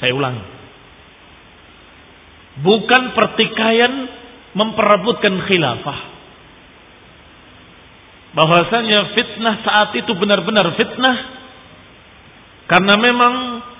Saya 0.02 0.10
ulangi. 0.18 0.42
Bukan 2.58 3.14
pertikaian 3.14 3.92
memperebutkan 4.54 5.34
khilafah. 5.50 6.00
Bahwasanya 8.34 9.14
fitnah 9.14 9.62
saat 9.62 9.94
itu 9.94 10.10
benar-benar 10.18 10.74
fitnah 10.74 11.16
karena 12.66 12.94
memang 12.98 13.34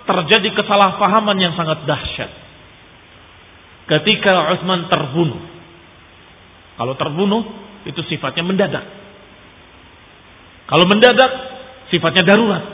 terjadi 0.05 0.55
kesalahpahaman 0.55 1.35
yang 1.41 1.57
sangat 1.59 1.83
dahsyat. 1.89 2.31
Ketika 3.85 4.55
Utsman 4.55 4.87
terbunuh. 4.87 5.43
Kalau 6.75 6.95
terbunuh 6.99 7.43
itu 7.87 8.01
sifatnya 8.07 8.45
mendadak. 8.47 8.85
Kalau 10.71 10.85
mendadak 10.89 11.31
sifatnya 11.93 12.25
darurat. 12.25 12.65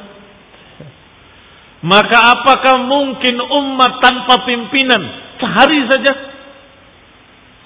Maka 1.80 2.18
apakah 2.36 2.84
mungkin 2.84 3.40
umat 3.40 4.04
tanpa 4.04 4.44
pimpinan 4.44 5.02
sehari 5.40 5.80
saja? 5.88 6.12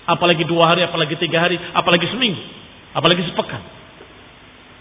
Apalagi 0.04 0.44
dua 0.44 0.68
hari, 0.68 0.84
apalagi 0.84 1.16
tiga 1.16 1.40
hari, 1.40 1.56
apalagi 1.56 2.04
seminggu, 2.12 2.40
apalagi 2.92 3.24
sepekan. 3.24 3.62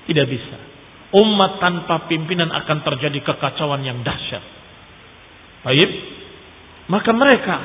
Tidak 0.04 0.26
bisa. 0.28 0.58
Umat 1.14 1.64
tanpa 1.64 2.10
pimpinan 2.12 2.52
akan 2.52 2.84
terjadi 2.84 3.24
kekacauan 3.24 3.86
yang 3.88 4.04
dahsyat. 4.04 4.44
Baik, 5.64 5.90
maka 6.92 7.12
mereka 7.16 7.56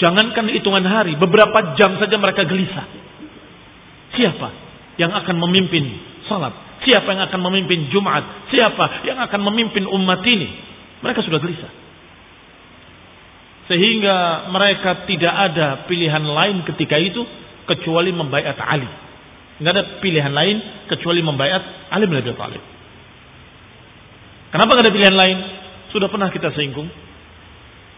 jangankan 0.00 0.48
hitungan 0.48 0.86
hari, 0.88 1.12
beberapa 1.20 1.76
jam 1.76 2.00
saja 2.00 2.16
mereka 2.16 2.48
gelisah. 2.48 2.86
Siapa 4.16 4.48
yang 4.96 5.12
akan 5.12 5.36
memimpin 5.36 5.84
salat? 6.24 6.56
Siapa 6.82 7.06
yang 7.14 7.22
akan 7.28 7.40
memimpin 7.46 7.92
Jumat? 7.92 8.48
Siapa 8.50 9.06
yang 9.06 9.20
akan 9.22 9.40
memimpin 9.52 9.86
umat 9.86 10.24
ini? 10.26 10.48
Mereka 11.04 11.20
sudah 11.22 11.38
gelisah. 11.38 11.70
Sehingga 13.72 14.52
mereka 14.52 15.08
tidak 15.08 15.32
ada 15.32 15.88
pilihan 15.88 16.20
lain 16.20 16.60
ketika 16.68 17.00
itu 17.00 17.24
kecuali 17.64 18.12
membaiat 18.12 18.60
Ali. 18.60 18.84
Tidak 19.56 19.72
ada 19.72 19.84
pilihan 20.04 20.28
lain 20.28 20.60
kecuali 20.92 21.24
membaiat 21.24 21.88
Ali 21.88 22.04
bin 22.04 22.20
Abi 22.20 22.36
Thalib. 22.36 22.60
Kenapa 24.52 24.76
tidak 24.76 24.84
ada 24.84 24.92
pilihan 24.92 25.16
lain? 25.16 25.38
Sudah 25.88 26.12
pernah 26.12 26.28
kita 26.28 26.52
singgung 26.52 26.84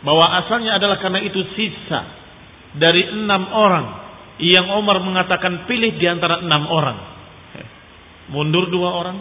bahwa 0.07 0.31
asalnya 0.47 0.79
adalah 0.79 1.03
karena 1.03 1.19
itu 1.27 1.43
sisa 1.59 2.07
dari 2.79 3.11
enam 3.11 3.43
orang 3.51 3.87
yang 4.39 4.71
Umar 4.79 5.03
mengatakan 5.03 5.67
pilih 5.67 5.99
di 5.99 6.07
antara 6.07 6.39
enam 6.39 6.71
orang. 6.71 6.99
Mundur 8.31 8.71
dua 8.71 8.95
orang 8.95 9.19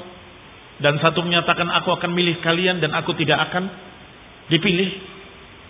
dan 0.77 1.01
satu 1.01 1.25
menyatakan 1.25 1.69
aku 1.69 1.89
akan 1.97 2.11
milih 2.13 2.37
kalian 2.45 2.77
dan 2.77 2.93
aku 2.93 3.17
tidak 3.17 3.49
akan 3.49 3.73
dipilih. 4.53 5.12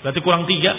Berarti 0.04 0.20
kurang 0.20 0.44
tiga. 0.44 0.76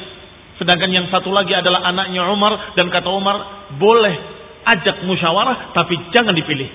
Sedangkan 0.60 0.92
yang 0.92 1.10
satu 1.10 1.34
lagi 1.34 1.50
adalah 1.50 1.82
anaknya 1.82 2.30
Umar 2.30 2.76
dan 2.78 2.86
kata 2.92 3.08
Umar 3.10 3.66
boleh 3.74 4.14
ajak 4.62 5.02
musyawarah 5.02 5.74
tapi 5.74 5.98
jangan 6.14 6.36
dipilih. 6.36 6.68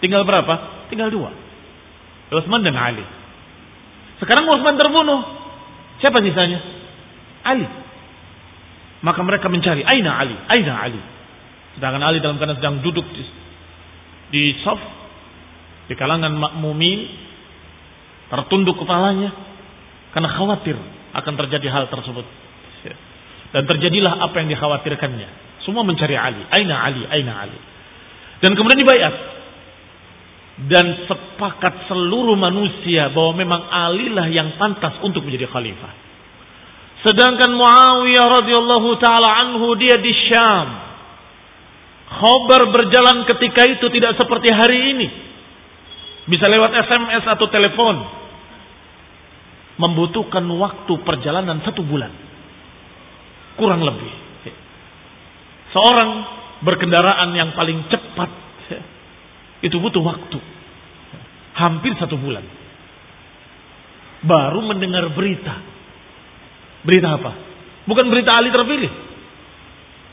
Tinggal 0.00 0.24
berapa? 0.24 0.86
Tinggal 0.88 1.12
dua. 1.12 1.28
Utsman 2.32 2.64
dan 2.64 2.78
Ali. 2.78 3.04
Sekarang 4.22 4.48
Utsman 4.48 4.78
terbunuh. 4.80 5.20
Siapa 5.98 6.22
sisanya? 6.22 6.62
Ali. 7.44 7.66
Maka 9.02 9.20
mereka 9.22 9.46
mencari, 9.50 9.82
Aina 9.82 10.18
Ali, 10.18 10.34
Aina 10.48 10.74
Ali. 10.78 11.02
Sedangkan 11.78 12.02
Ali 12.02 12.18
dalam 12.18 12.38
keadaan 12.38 12.58
sedang 12.58 12.76
duduk 12.82 13.06
di, 13.14 13.22
di 14.34 14.42
sof, 14.66 14.78
di 15.86 15.94
kalangan 15.94 16.34
makmumin, 16.34 17.06
tertunduk 18.26 18.74
kepalanya, 18.82 19.30
karena 20.10 20.28
khawatir 20.34 20.76
akan 21.20 21.34
terjadi 21.46 21.68
hal 21.70 21.90
tersebut. 21.90 22.26
Dan 23.48 23.64
terjadilah 23.64 24.20
apa 24.28 24.44
yang 24.44 24.48
dikhawatirkannya. 24.52 25.28
Semua 25.64 25.84
mencari 25.84 26.16
Ali, 26.16 26.44
Aina 26.52 26.84
Ali, 26.84 27.02
Aina 27.08 27.32
Ali. 27.44 27.60
Dan 28.44 28.52
kemudian 28.52 28.80
dibayar. 28.80 29.12
Dan 30.58 31.06
sepakat 31.06 31.86
seluruh 31.86 32.34
manusia 32.34 33.08
bahwa 33.14 33.32
memang 33.38 33.60
Ali 33.70 34.10
lah 34.10 34.26
yang 34.28 34.58
pantas 34.60 35.00
untuk 35.00 35.24
menjadi 35.24 35.48
khalifah. 35.48 35.92
Sedangkan 37.06 37.54
Muawiyah 37.54 38.26
radhiyallahu 38.42 38.90
taala 38.98 39.38
anhu 39.46 39.78
dia 39.78 40.02
di 40.02 40.12
Syam. 40.28 40.68
Khobar 42.08 42.74
berjalan 42.74 43.22
ketika 43.28 43.68
itu 43.70 43.86
tidak 43.94 44.18
seperti 44.18 44.50
hari 44.50 44.78
ini. 44.96 45.08
Bisa 46.26 46.50
lewat 46.50 46.74
SMS 46.74 47.24
atau 47.24 47.46
telepon. 47.48 47.96
Membutuhkan 49.78 50.42
waktu 50.58 50.92
perjalanan 51.06 51.62
satu 51.62 51.86
bulan. 51.86 52.10
Kurang 53.54 53.82
lebih. 53.82 54.12
Seorang 55.70 56.10
berkendaraan 56.66 57.30
yang 57.38 57.54
paling 57.54 57.86
cepat. 57.86 58.30
Itu 59.62 59.78
butuh 59.78 60.02
waktu. 60.02 60.38
Hampir 61.54 61.94
satu 61.98 62.18
bulan. 62.18 62.42
Baru 64.26 64.66
mendengar 64.66 65.14
berita 65.14 65.78
Berita 66.86 67.18
apa? 67.18 67.32
Bukan 67.88 68.06
berita 68.12 68.38
Ali 68.38 68.54
terpilih. 68.54 68.92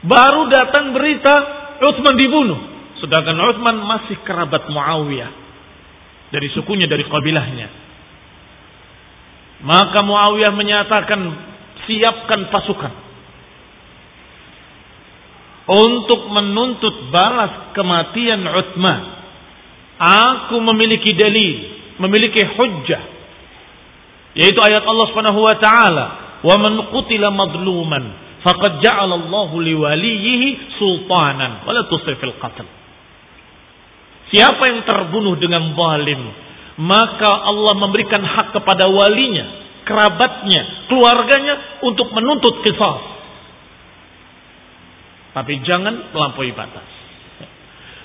Baru 0.05 0.49
datang 0.49 0.93
berita 0.95 1.33
Utsman 1.81 2.15
dibunuh. 2.17 2.59
Sedangkan 3.03 3.37
Utsman 3.51 3.79
masih 3.85 4.17
kerabat 4.25 4.67
Muawiyah. 4.71 5.31
Dari 6.33 6.47
sukunya, 6.57 6.89
dari 6.89 7.05
kabilahnya. 7.05 7.84
Maka 9.63 10.03
Muawiyah 10.03 10.51
menyatakan, 10.51 11.21
siapkan 11.87 12.51
pasukan. 12.51 12.93
Untuk 15.65 16.29
menuntut 16.29 17.09
balas 17.09 17.73
kematian 17.73 18.45
Utsman. 18.45 19.01
Aku 19.95 20.59
memiliki 20.59 21.15
dalil, 21.15 21.55
memiliki 22.03 22.43
hujjah. 22.43 23.03
Yaitu 24.35 24.59
ayat 24.59 24.83
Allah 24.83 25.05
Subhanahu 25.09 25.39
wa 25.39 25.55
taala 25.57 26.05
Wa 26.45 26.55
man 26.61 26.93
qutila 26.93 27.33
madluman 27.33 28.05
faqad 28.45 28.85
ja'ala 28.85 29.17
Allah 29.17 29.49
liwaliyihi 29.49 30.77
sultanan 30.77 31.65
wala 31.65 31.89
tusrifil 31.89 32.37
qatl. 32.37 32.69
Siapa 34.29 34.61
yang 34.69 34.85
terbunuh 34.85 35.33
dengan 35.41 35.73
zalim, 35.73 36.21
maka 36.75 37.31
Allah 37.47 37.73
memberikan 37.79 38.19
hak 38.19 38.51
kepada 38.51 38.87
walinya, 38.91 39.45
kerabatnya, 39.87 40.91
keluarganya 40.91 41.79
untuk 41.83 42.11
menuntut 42.11 42.63
kisah. 42.63 42.97
Tapi 45.35 45.53
jangan 45.67 46.15
melampaui 46.15 46.55
batas. 46.55 46.87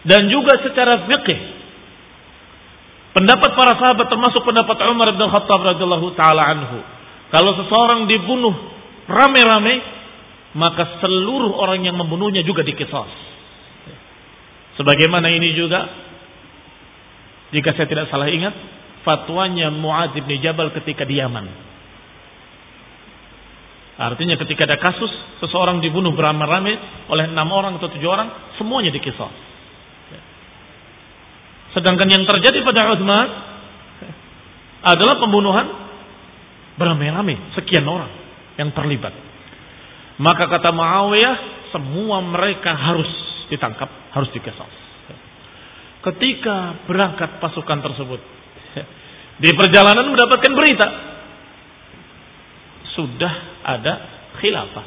Dan 0.07 0.33
juga 0.33 0.59
secara 0.65 1.07
fikih 1.07 1.41
pendapat 3.11 3.51
para 3.53 3.75
sahabat 3.77 4.07
termasuk 4.09 4.43
pendapat 4.47 4.77
Umar 4.89 5.13
bin 5.13 5.29
Khattab 5.29 5.61
radhiyallahu 5.61 6.15
taala 6.17 6.43
anhu 6.57 6.79
kalau 7.31 7.55
seseorang 7.63 8.11
dibunuh 8.11 8.55
rame-rame, 9.07 9.75
maka 10.59 10.99
seluruh 10.99 11.55
orang 11.55 11.87
yang 11.87 11.95
membunuhnya 11.95 12.43
juga 12.43 12.67
dikisos. 12.67 13.11
Sebagaimana 14.75 15.31
ini 15.31 15.55
juga, 15.55 15.87
jika 17.51 17.75
saya 17.75 17.87
tidak 17.91 18.07
salah 18.11 18.31
ingat, 18.31 18.55
fatwanya 19.03 19.75
Muadz 19.75 20.15
bin 20.15 20.39
Jabal 20.39 20.71
ketika 20.71 21.03
di 21.03 21.19
Yaman. 21.19 21.47
Artinya 24.01 24.39
ketika 24.41 24.65
ada 24.65 24.81
kasus, 24.81 25.13
seseorang 25.45 25.85
dibunuh 25.85 26.17
beramai-ramai 26.17 26.73
oleh 27.13 27.29
enam 27.29 27.49
orang 27.53 27.77
atau 27.77 27.93
tujuh 27.93 28.09
orang, 28.09 28.57
semuanya 28.57 28.89
dikisos. 28.95 29.51
Sedangkan 31.77 32.09
yang 32.09 32.25
terjadi 32.25 32.65
pada 32.65 32.97
Uthman 32.97 33.29
adalah 34.81 35.21
pembunuhan 35.21 35.67
beramai-ramai 36.81 37.53
sekian 37.61 37.85
orang 37.85 38.09
yang 38.57 38.73
terlibat. 38.73 39.13
Maka 40.17 40.49
kata 40.49 40.73
Muawiyah, 40.73 41.37
semua 41.77 42.25
mereka 42.25 42.73
harus 42.73 43.09
ditangkap, 43.53 43.89
harus 44.17 44.33
dikesal. 44.33 44.80
Ketika 46.01 46.89
berangkat 46.89 47.45
pasukan 47.45 47.79
tersebut, 47.85 48.21
di 49.41 49.51
perjalanan 49.57 50.09
mendapatkan 50.09 50.53
berita, 50.57 50.87
sudah 52.97 53.35
ada 53.65 53.95
khilafah. 54.41 54.87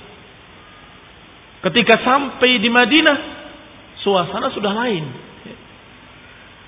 Ketika 1.70 2.02
sampai 2.02 2.60
di 2.60 2.70
Madinah, 2.70 3.18
suasana 4.02 4.50
sudah 4.54 4.74
lain. 4.74 5.06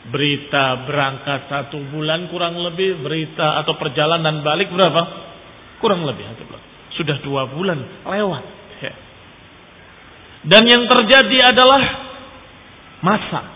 Berita 0.06 0.86
berangkat 0.86 1.50
satu 1.50 1.82
bulan 1.90 2.30
kurang 2.30 2.62
lebih, 2.62 3.02
berita 3.02 3.58
atau 3.66 3.74
perjalanan 3.82 4.46
balik 4.46 4.70
berapa? 4.70 5.02
Kurang 5.82 6.06
lebih 6.06 6.22
satu 6.30 6.46
bulan. 6.46 6.64
Sudah 6.94 7.18
dua 7.26 7.50
bulan 7.50 8.06
lewat. 8.06 8.44
Dan 10.46 10.62
yang 10.70 10.86
terjadi 10.86 11.50
adalah 11.50 11.82
masa 13.02 13.55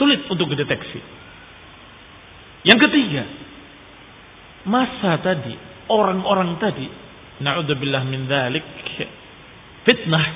sulit 0.00 0.24
untuk 0.32 0.48
dideteksi. 0.48 1.00
Yang 2.64 2.88
ketiga, 2.88 3.22
masa 4.64 5.20
tadi, 5.20 5.52
orang-orang 5.92 6.56
tadi, 6.56 6.88
naudzubillah 7.44 8.08
min 8.08 8.24
dzalik, 8.24 8.64
fitnah. 9.84 10.26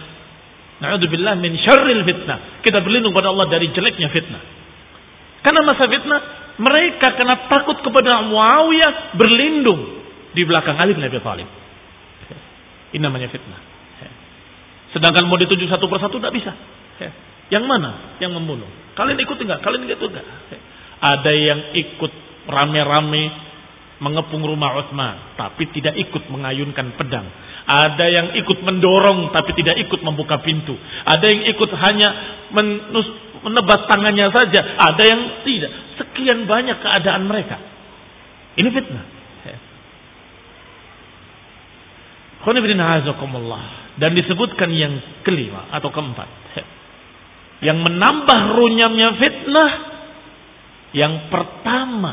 Naudzubillah 0.85 1.41
min 1.41 1.57
syarril 1.65 2.05
fitnah. 2.05 2.61
Kita 2.61 2.85
berlindung 2.85 3.17
pada 3.17 3.33
Allah 3.33 3.49
dari 3.49 3.73
jeleknya 3.73 4.13
fitnah. 4.13 4.43
Karena 5.41 5.61
masa 5.65 5.89
fitnah, 5.89 6.21
mereka 6.61 7.17
kena 7.17 7.49
takut 7.49 7.81
kepada 7.81 8.25
Muawiyah 8.29 9.17
berlindung 9.17 10.05
di 10.37 10.43
belakang 10.45 10.77
Ali 10.77 10.93
bin 10.93 11.05
Abi 11.05 11.21
Thalib. 11.21 11.49
Ini 12.93 13.03
namanya 13.03 13.33
fitnah. 13.33 13.61
Sedangkan 14.95 15.27
mau 15.27 15.35
dituju 15.35 15.67
satu 15.67 15.91
persatu 15.91 16.23
tidak 16.23 16.35
bisa. 16.39 16.53
Yang 17.53 17.65
mana 17.69 18.17
yang 18.23 18.33
membunuh? 18.33 18.69
Kalian 18.95 19.19
ikut 19.21 19.37
enggak? 19.37 19.61
Kalian 19.61 19.85
ikut 19.91 20.11
enggak? 20.11 20.27
Ada 21.05 21.33
yang 21.35 21.61
ikut 21.77 22.13
rame-rame 22.49 23.25
mengepung 24.01 24.43
rumah 24.43 24.75
Utsman, 24.81 25.37
tapi 25.39 25.71
tidak 25.73 25.95
ikut 25.97 26.29
mengayunkan 26.29 26.97
pedang. 26.99 27.27
Ada 27.65 28.07
yang 28.13 28.27
ikut 28.37 28.61
mendorong 28.61 29.33
tapi 29.33 29.57
tidak 29.57 29.81
ikut 29.81 30.01
membuka 30.05 30.41
pintu. 30.45 30.77
Ada 31.09 31.25
yang 31.25 31.43
ikut 31.49 31.71
hanya 31.81 32.09
menus, 32.53 33.09
menebat 33.41 33.89
tangannya 33.89 34.29
saja. 34.29 34.61
Ada 34.77 35.03
yang 35.05 35.21
tidak. 35.49 35.73
Sekian 35.97 36.45
banyak 36.45 36.77
keadaan 36.81 37.25
mereka. 37.25 37.57
Ini 38.61 38.69
fitnah. 38.69 39.07
Dan 43.97 44.11
disebutkan 44.13 44.69
yang 44.69 45.01
kelima 45.25 45.73
atau 45.73 45.89
keempat. 45.89 46.29
Yang 47.65 47.79
menambah 47.81 48.41
runyamnya 48.55 49.09
fitnah. 49.17 49.73
Yang 50.93 51.15
pertama. 51.33 52.13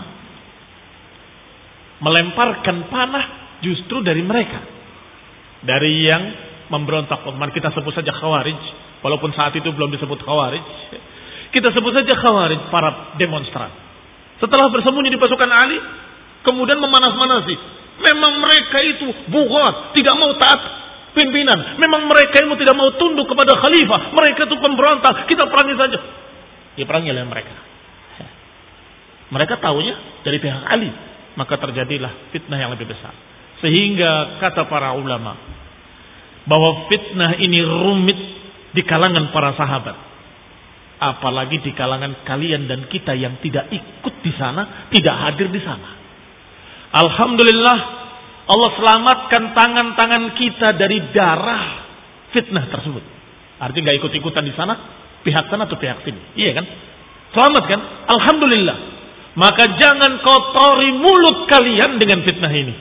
Melemparkan 2.01 2.89
panah 2.89 3.25
justru 3.61 4.01
dari 4.01 4.23
mereka. 4.23 4.63
Dari 5.61 6.07
yang 6.07 6.23
memberontak. 6.71 7.27
Kita 7.53 7.69
sebut 7.75 7.93
saja 7.93 8.15
khawarij. 8.15 8.61
Walaupun 9.03 9.35
saat 9.35 9.51
itu 9.53 9.67
belum 9.69 9.91
disebut 9.91 10.23
khawarij. 10.23 10.63
Kita 11.51 11.67
sebut 11.75 11.93
saja 11.93 12.15
khawarij 12.15 12.71
para 12.71 13.19
demonstran. 13.19 13.69
Setelah 14.39 14.71
bersembunyi 14.71 15.13
di 15.13 15.19
pasukan 15.19 15.51
Ali. 15.51 15.77
Kemudian 16.41 16.81
memanas-manasi 16.81 17.81
Memang 18.01 18.33
mereka 18.41 18.77
itu 18.81 19.07
buhat, 19.29 19.93
tidak 19.93 20.15
mau 20.17 20.33
taat 20.41 20.61
pimpinan. 21.13 21.79
Memang 21.79 22.07
mereka 22.07 22.43
itu 22.43 22.55
tidak 22.59 22.75
mau 22.75 22.89
tunduk 22.95 23.27
kepada 23.27 23.55
khalifah. 23.59 24.11
Mereka 24.15 24.47
itu 24.47 24.55
pemberontak. 24.59 25.27
Kita 25.27 25.47
perangi 25.47 25.75
saja. 25.77 25.99
Diperangi 26.75 27.09
oleh 27.11 27.25
mereka. 27.27 27.55
Mereka 29.31 29.63
tahunya 29.63 30.25
dari 30.27 30.37
pihak 30.43 30.63
Ali. 30.67 30.91
Maka 31.39 31.55
terjadilah 31.55 32.35
fitnah 32.35 32.59
yang 32.59 32.71
lebih 32.75 32.91
besar. 32.91 33.15
Sehingga 33.63 34.41
kata 34.43 34.67
para 34.67 34.91
ulama. 34.95 35.37
Bahwa 36.43 36.89
fitnah 36.91 37.39
ini 37.39 37.63
rumit 37.63 38.19
di 38.75 38.81
kalangan 38.83 39.31
para 39.31 39.55
sahabat. 39.55 39.97
Apalagi 41.01 41.65
di 41.65 41.71
kalangan 41.73 42.21
kalian 42.27 42.69
dan 42.69 42.85
kita 42.85 43.17
yang 43.17 43.41
tidak 43.41 43.73
ikut 43.73 44.15
di 44.21 44.31
sana, 44.37 44.91
tidak 44.93 45.15
hadir 45.17 45.49
di 45.49 45.61
sana. 45.63 45.97
Alhamdulillah 46.91 48.00
Allah 48.49 48.69
selamatkan 48.77 49.43
tangan-tangan 49.53 50.23
kita 50.37 50.67
dari 50.77 50.97
darah 51.13 51.63
fitnah 52.33 52.65
tersebut. 52.71 53.03
Artinya 53.61 53.91
nggak 53.91 53.97
ikut-ikutan 54.01 54.43
di 54.47 54.53
sana, 54.57 54.73
pihak 55.21 55.45
sana 55.53 55.69
atau 55.69 55.77
pihak 55.77 56.01
sini. 56.01 56.19
Iya 56.33 56.57
kan? 56.57 56.65
Selamat 57.37 57.63
kan? 57.69 57.79
Alhamdulillah. 58.09 58.77
Maka 59.31 59.63
jangan 59.79 60.19
kotori 60.19 60.91
mulut 60.97 61.47
kalian 61.47 62.01
dengan 62.01 62.25
fitnah 62.27 62.51
ini. 62.51 62.75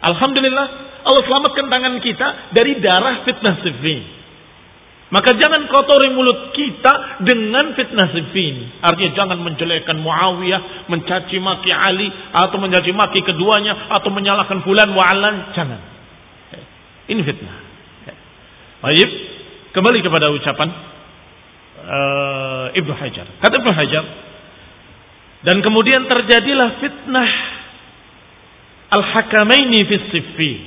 Alhamdulillah 0.00 0.66
Allah 1.04 1.22
selamatkan 1.28 1.66
tangan 1.68 1.94
kita 2.00 2.28
dari 2.56 2.80
darah 2.80 3.24
fitnah 3.28 3.60
sifin. 3.60 4.19
Maka 5.10 5.34
jangan 5.34 5.66
kotori 5.66 6.14
mulut 6.14 6.54
kita 6.54 7.18
dengan 7.26 7.74
fitnah 7.74 8.14
sifin. 8.14 8.78
Artinya 8.78 9.10
jangan 9.18 9.42
menjelekkan 9.42 9.98
Muawiyah, 9.98 10.86
mencaci 10.86 11.34
maki 11.42 11.74
Ali, 11.74 12.06
atau 12.30 12.62
mencaci 12.62 12.94
maki 12.94 13.26
keduanya, 13.26 13.90
atau 13.90 14.06
menyalahkan 14.14 14.62
fulan 14.62 14.86
wa'alan. 14.94 15.50
Jangan. 15.50 15.80
Ini 17.10 17.20
fitnah. 17.26 17.56
Baik, 18.86 19.10
kembali 19.74 19.98
kepada 19.98 20.30
ucapan 20.30 20.68
uh, 21.84 22.66
Ibnu 22.78 22.94
Hajar. 22.94 23.26
Kata 23.42 23.54
Ibnu 23.60 23.72
Hajar, 23.74 24.04
dan 25.42 25.58
kemudian 25.58 26.06
terjadilah 26.06 26.78
fitnah 26.78 27.30
al-hakamaini 28.94 29.80
fi 29.90 29.94
sifin. 30.14 30.60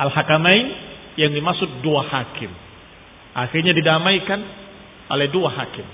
Al-hakamain 0.00 0.66
yang 1.20 1.36
dimaksud 1.36 1.84
dua 1.84 2.08
hakim. 2.08 2.63
Akhirnya 3.34 3.74
didamaikan 3.74 4.40
oleh 5.10 5.26
dua 5.34 5.50
hakim. 5.50 5.86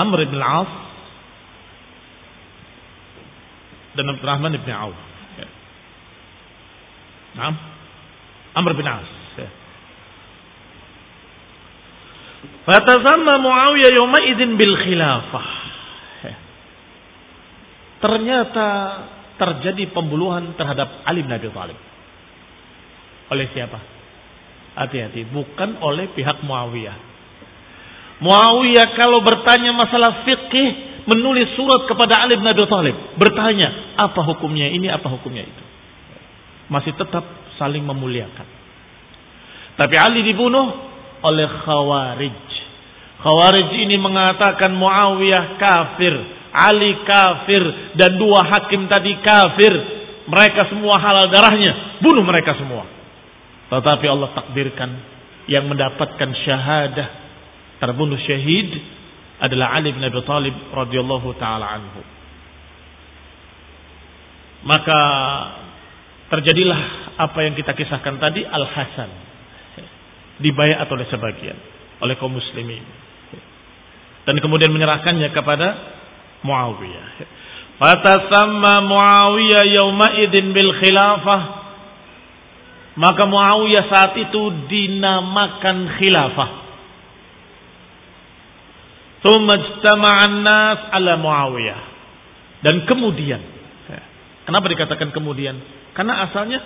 Amr 0.00 0.24
bin 0.24 0.40
Al-As 0.40 0.72
dan 3.92 4.08
Abdurrahman 4.08 4.56
bin 4.56 4.72
Auf. 4.72 4.96
Ya. 5.36 5.48
Amr 8.56 8.72
bin 8.72 8.88
As. 8.88 9.08
Ya. 9.36 9.48
Fatazamma 12.64 13.36
Muawiyah 13.44 13.92
yawma 13.92 14.18
idin 14.24 14.56
bil 14.56 14.72
khilafah. 14.80 15.48
Ya. 16.24 16.36
Ternyata 18.00 18.68
terjadi 19.36 19.92
pembunuhan 19.92 20.56
terhadap 20.56 21.04
Ali 21.04 21.20
bin 21.20 21.36
Abi 21.36 21.52
Thalib. 21.52 21.78
Oleh 23.28 23.52
siapa? 23.52 24.01
Hati-hati, 24.72 25.28
bukan 25.28 25.76
oleh 25.84 26.08
pihak 26.16 26.40
Muawiyah. 26.48 26.96
Muawiyah 28.24 28.96
kalau 28.96 29.20
bertanya 29.20 29.76
masalah 29.76 30.24
fikih 30.24 30.68
menulis 31.04 31.52
surat 31.58 31.84
kepada 31.90 32.22
Ali 32.22 32.38
bin 32.38 32.46
Abi 32.46 32.62
Thalib, 32.70 32.96
bertanya 33.18 33.98
apa 33.98 34.22
hukumnya 34.22 34.70
ini, 34.70 34.88
apa 34.88 35.10
hukumnya 35.10 35.42
itu. 35.44 35.64
Masih 36.70 36.94
tetap 36.96 37.26
saling 37.60 37.84
memuliakan. 37.84 38.48
Tapi 39.76 39.94
Ali 39.98 40.24
dibunuh 40.24 40.72
oleh 41.20 41.48
Khawarij. 41.66 42.44
Khawarij 43.20 43.68
ini 43.76 43.96
mengatakan 43.98 44.72
Muawiyah 44.72 45.58
kafir, 45.58 46.14
Ali 46.54 47.02
kafir 47.04 47.62
dan 47.98 48.16
dua 48.16 48.40
hakim 48.46 48.88
tadi 48.88 49.18
kafir. 49.20 49.74
Mereka 50.22 50.70
semua 50.70 51.02
halal 51.02 51.28
darahnya, 51.34 51.98
bunuh 51.98 52.22
mereka 52.22 52.54
semua. 52.54 53.01
Tetapi 53.72 54.04
Allah 54.04 54.36
takdirkan 54.36 54.90
yang 55.48 55.64
mendapatkan 55.64 56.28
syahadah 56.44 57.08
terbunuh 57.80 58.20
syahid 58.20 58.68
adalah 59.40 59.80
Ali 59.80 59.96
bin 59.96 60.04
Abi 60.04 60.20
Thalib 60.28 60.52
radhiyallahu 60.76 61.32
taala 61.40 61.80
anhu. 61.80 62.04
Maka 64.68 65.00
terjadilah 66.30 66.80
apa 67.16 67.38
yang 67.48 67.56
kita 67.56 67.72
kisahkan 67.72 68.20
tadi 68.20 68.44
Al 68.44 68.68
Hasan 68.68 69.10
dibayar 70.38 70.84
oleh 70.86 71.08
sebagian 71.08 71.56
oleh 72.04 72.14
kaum 72.20 72.30
muslimin 72.30 72.84
dan 74.28 74.36
kemudian 74.38 74.70
menyerahkannya 74.70 75.32
kepada 75.32 75.68
Muawiyah. 76.44 77.08
Fatasamma 77.80 78.84
Muawiyah 78.84 79.64
yauma 79.80 80.12
idzin 80.20 80.54
bil 80.54 80.70
khilafah 80.76 81.61
maka 82.92 83.24
Muawiyah 83.24 83.84
saat 83.88 84.12
itu 84.20 84.42
dinamakan 84.68 85.76
khilafah. 85.96 86.50
Tsumma 89.22 89.56
nas 90.42 90.80
ala 90.92 91.12
Muawiyah. 91.16 91.80
Dan 92.62 92.84
kemudian, 92.86 93.40
kenapa 94.44 94.66
dikatakan 94.70 95.10
kemudian? 95.10 95.56
Karena 95.96 96.26
asalnya 96.28 96.60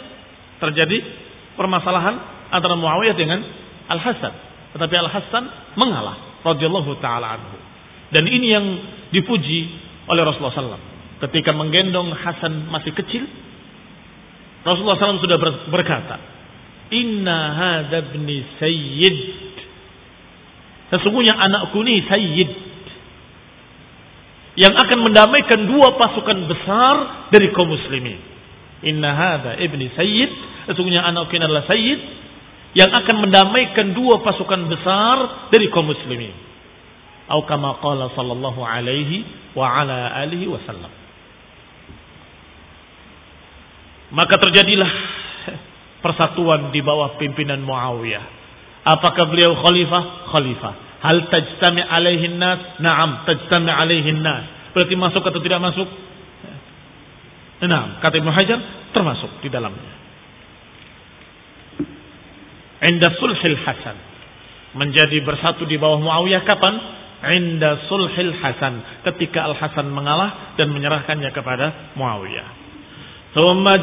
terjadi 0.58 0.98
permasalahan 1.54 2.16
antara 2.50 2.74
Muawiyah 2.74 3.16
dengan 3.16 3.40
Al 3.86 4.00
Hasan. 4.02 4.34
Tetapi 4.76 4.94
Al 4.98 5.10
Hasan 5.12 5.44
mengalah 5.78 6.42
radhiyallahu 6.42 6.98
taala 6.98 7.38
anhu. 7.38 7.56
Dan 8.10 8.24
ini 8.26 8.46
yang 8.50 8.66
dipuji 9.10 9.60
oleh 10.06 10.22
Rasulullah 10.22 10.54
SAW. 10.54 10.94
Ketika 11.26 11.50
menggendong 11.54 12.12
Hasan 12.12 12.70
masih 12.70 12.92
kecil, 12.92 13.24
Rasulullah 14.66 14.98
SAW 14.98 15.22
sudah 15.22 15.38
berkata, 15.70 16.18
Inna 16.90 17.38
hadha 17.54 17.98
ibni 18.10 18.42
sayyid. 18.58 19.18
Sesungguhnya 20.90 21.34
anakku 21.34 21.82
ini 21.86 22.02
sayyid. 22.06 22.50
Yang 24.56 24.74
akan 24.74 24.98
mendamaikan 25.04 25.60
dua 25.68 25.94
pasukan 26.00 26.38
besar 26.50 26.94
dari 27.30 27.50
kaum 27.54 27.70
muslimin. 27.70 28.18
Inna 28.86 29.14
hadha 29.14 29.58
ibni 29.62 29.90
sayyid. 29.94 30.30
Sesungguhnya 30.70 31.06
anakku 31.06 31.34
ini 31.34 31.46
adalah 31.46 31.66
sayyid. 31.66 32.00
Yang 32.74 32.90
akan 33.02 33.16
mendamaikan 33.22 33.86
dua 33.94 34.22
pasukan 34.22 34.66
besar 34.66 35.16
dari 35.54 35.70
kaum 35.70 35.90
muslimin. 35.90 36.34
Atau 37.26 37.42
kama 37.50 37.82
qala 37.82 38.14
sallallahu 38.14 38.62
alaihi 38.62 39.26
wa 39.58 39.66
ala 39.66 40.14
alihi 40.22 40.46
wasallam. 40.46 40.95
Maka 44.14 44.38
terjadilah 44.38 44.90
persatuan 46.04 46.70
di 46.70 46.78
bawah 46.82 47.18
pimpinan 47.18 47.58
Muawiyah. 47.66 48.24
Apakah 48.86 49.26
beliau 49.26 49.58
khalifah? 49.58 50.30
Khalifah. 50.30 50.72
Hal 51.02 51.26
tajtami 51.26 51.82
alaihin 51.82 52.38
nas? 52.38 52.78
Naam, 52.78 53.26
tajtami 53.26 53.70
alaihin 53.70 54.22
nas. 54.22 54.46
Berarti 54.70 54.94
masuk 54.94 55.22
atau 55.26 55.40
tidak 55.42 55.58
masuk? 55.58 55.88
Nah, 57.66 57.98
kata 58.04 58.20
Ibnu 58.20 58.30
Hajar 58.30 58.60
termasuk 58.94 59.42
di 59.42 59.48
dalamnya. 59.50 59.94
Inda 62.86 63.10
sulhil 63.18 63.58
hasan. 63.64 63.96
Menjadi 64.76 65.24
bersatu 65.24 65.64
di 65.64 65.80
bawah 65.80 65.98
Muawiyah 65.98 66.44
kapan? 66.44 66.74
Inda 67.26 67.88
sulhil 67.88 68.36
hasan. 68.38 69.02
Ketika 69.02 69.48
Al-Hasan 69.50 69.88
mengalah 69.90 70.54
dan 70.60 70.70
menyerahkannya 70.70 71.32
kepada 71.32 71.96
Muawiyah. 71.96 72.65
Thumma 73.36 73.76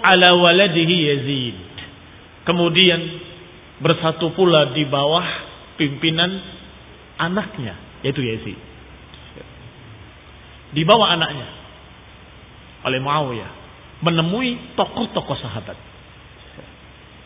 ala 0.00 0.28
waladihi 0.40 0.96
Yazid. 1.12 1.56
Kemudian 2.48 3.00
bersatu 3.84 4.32
pula 4.32 4.72
di 4.72 4.88
bawah 4.88 5.26
pimpinan 5.76 6.40
anaknya 7.20 7.76
yaitu 8.00 8.24
Yazid. 8.24 8.56
Di 10.72 10.82
bawah 10.88 11.12
anaknya 11.12 11.48
oleh 12.88 13.04
Muawiyah 13.04 13.52
menemui 14.00 14.76
tokoh-tokoh 14.80 15.36
sahabat. 15.36 15.76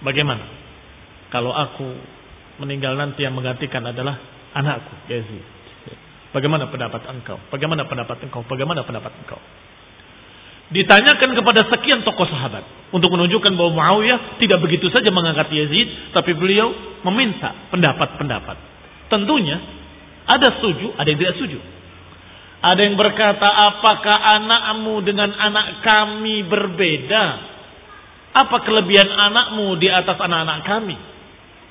Bagaimana? 0.02 0.42
Kalau 1.30 1.54
aku 1.54 1.86
meninggal 2.58 2.98
nanti 2.98 3.22
yang 3.22 3.38
menggantikan 3.38 3.86
adalah 3.86 4.18
anakku 4.58 5.06
Yazid. 5.06 5.46
Bagaimana 6.34 6.66
pendapat 6.66 7.06
engkau? 7.14 7.38
Bagaimana 7.50 7.86
pendapat 7.86 8.26
engkau? 8.26 8.42
Bagaimana 8.46 8.82
pendapat 8.82 9.14
engkau? 9.22 9.38
Ditanyakan 10.70 11.34
kepada 11.34 11.66
sekian 11.66 12.06
tokoh 12.06 12.30
sahabat 12.30 12.62
untuk 12.94 13.10
menunjukkan 13.10 13.58
bahwa 13.58 13.74
Muawiyah 13.74 14.38
tidak 14.38 14.62
begitu 14.62 14.86
saja 14.94 15.10
mengangkat 15.10 15.50
Yazid, 15.50 16.14
tapi 16.14 16.30
beliau 16.38 16.70
meminta 17.10 17.70
pendapat-pendapat. 17.74 18.56
Tentunya 19.10 19.58
ada 20.30 20.58
setuju, 20.58 20.94
ada 20.94 21.10
yang 21.10 21.18
tidak 21.18 21.34
setuju. 21.42 21.58
Ada 22.60 22.80
yang 22.86 22.94
berkata, 22.94 23.48
apakah 23.50 24.14
anakmu 24.14 25.02
dengan 25.02 25.32
anak 25.32 25.82
kami 25.82 26.46
berbeda? 26.46 27.24
Apa 28.30 28.62
kelebihan 28.62 29.10
anakmu 29.10 29.74
di 29.80 29.90
atas 29.90 30.14
anak-anak 30.14 30.62
kami? 30.68 30.94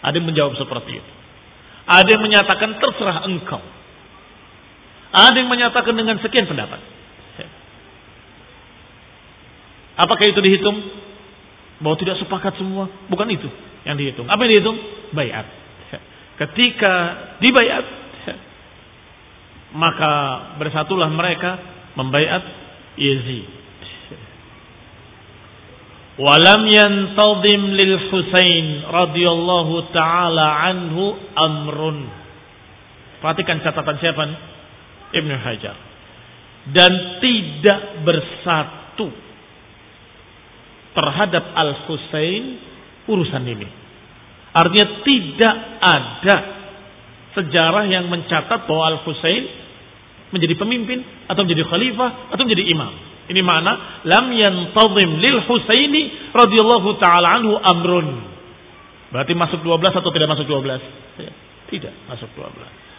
Ada 0.04 0.16
yang 0.20 0.28
menjawab 0.28 0.60
seperti 0.60 1.00
itu. 1.00 1.12
Ada 1.88 2.10
yang 2.10 2.24
menyatakan 2.26 2.76
terserah 2.84 3.24
engkau. 3.32 3.64
Ada 5.16 5.36
yang 5.40 5.48
menyatakan 5.48 5.94
dengan 5.96 6.20
sekian 6.20 6.52
pendapat. 6.52 6.82
Apakah 10.00 10.26
itu 10.32 10.40
dihitung? 10.40 10.80
Bahwa 11.84 11.96
tidak 12.00 12.16
sepakat 12.24 12.56
semua? 12.56 12.88
Bukan 13.12 13.28
itu 13.28 13.52
yang 13.84 14.00
dihitung. 14.00 14.28
Apa 14.32 14.48
yang 14.48 14.52
dihitung? 14.56 14.78
Bayat. 15.12 15.46
Ketika 16.40 16.94
dibayat, 17.44 17.84
maka 19.76 20.14
bersatulah 20.56 21.12
mereka 21.12 21.60
membayat 22.00 22.44
Yazid. 22.96 23.60
Walam 26.20 26.68
yantadim 26.68 27.62
lil 27.80 27.96
Husain 28.12 28.88
radhiyallahu 28.92 29.92
taala 29.96 30.68
anhu 30.68 31.16
amrun. 31.36 32.12
Perhatikan 33.24 33.64
catatan 33.64 34.00
siapa? 34.00 34.24
Ibnu 35.16 35.36
Hajar. 35.44 35.76
Dan 36.76 37.24
tidak 37.24 38.04
bersatu 38.04 39.29
terhadap 40.94 41.44
Al-Husain 41.54 42.44
urusan 43.10 43.44
ini. 43.46 43.68
Artinya 44.50 44.88
tidak 45.06 45.56
ada 45.80 46.38
sejarah 47.38 47.86
yang 47.86 48.10
mencatat 48.10 48.66
bahwa 48.66 48.98
Al-Husain 48.98 49.44
menjadi 50.30 50.58
pemimpin 50.58 51.02
atau 51.26 51.42
menjadi 51.46 51.66
khalifah 51.66 52.34
atau 52.34 52.44
menjadi 52.46 52.66
imam. 52.70 52.94
Ini 53.30 53.42
makna 53.46 54.02
lam 54.10 54.34
yantazim 54.34 55.10
lil 55.22 55.38
Husaini 55.46 56.34
radhiyallahu 56.34 56.98
taala 56.98 57.38
anhu 57.38 57.54
amrun. 57.62 58.26
Berarti 59.14 59.34
masuk 59.38 59.62
12 59.62 60.02
atau 60.02 60.10
tidak 60.14 60.30
masuk 60.34 60.46
12? 60.50 61.22
Ya, 61.22 61.34
tidak 61.70 61.94
masuk 62.10 62.30
12. 62.34 62.90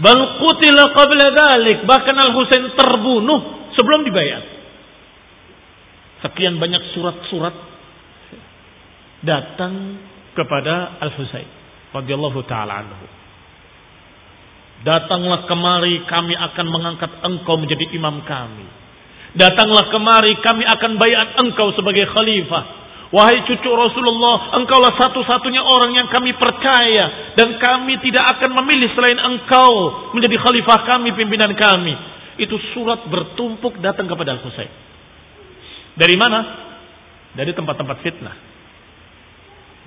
Bal 0.00 0.20
qutila 0.38 0.94
qabla 0.94 1.26
dhalik, 1.34 1.82
bahkan 1.86 2.14
Al-Husain 2.14 2.72
terbunuh 2.78 3.70
sebelum 3.74 4.06
dibayar. 4.06 4.42
Sekian 6.20 6.60
banyak 6.60 6.92
surat-surat 6.92 7.54
datang 9.24 9.96
kepada 10.36 11.00
Al-Husain 11.00 11.48
radhiyallahu 11.96 12.40
taala 12.44 12.84
anhu. 12.84 13.06
Datanglah 14.80 15.44
kemari 15.44 16.08
kami 16.08 16.32
akan 16.32 16.66
mengangkat 16.72 17.12
engkau 17.20 17.60
menjadi 17.60 17.84
imam 17.92 18.24
kami. 18.24 18.64
Datanglah 19.36 19.92
kemari 19.92 20.40
kami 20.40 20.64
akan 20.64 20.92
bayat 20.96 21.36
engkau 21.44 21.72
sebagai 21.76 22.08
khalifah. 22.08 22.80
Wahai 23.10 23.42
cucu 23.42 23.66
Rasulullah, 23.66 24.54
engkaulah 24.62 24.94
satu-satunya 24.94 25.66
orang 25.66 25.98
yang 25.98 26.06
kami 26.08 26.30
percaya 26.38 27.34
dan 27.34 27.58
kami 27.58 27.98
tidak 28.06 28.38
akan 28.38 28.54
memilih 28.62 28.86
selain 28.94 29.18
engkau 29.18 29.72
menjadi 30.14 30.38
khalifah 30.38 30.78
kami, 30.86 31.12
pimpinan 31.18 31.52
kami. 31.58 31.94
Itu 32.40 32.56
surat 32.72 33.04
bertumpuk 33.10 33.82
datang 33.82 34.06
kepada 34.06 34.38
Al-Husain. 34.38 34.89
Dari 36.00 36.16
mana? 36.16 36.40
Dari 37.36 37.52
tempat-tempat 37.52 37.96
fitnah. 38.00 38.36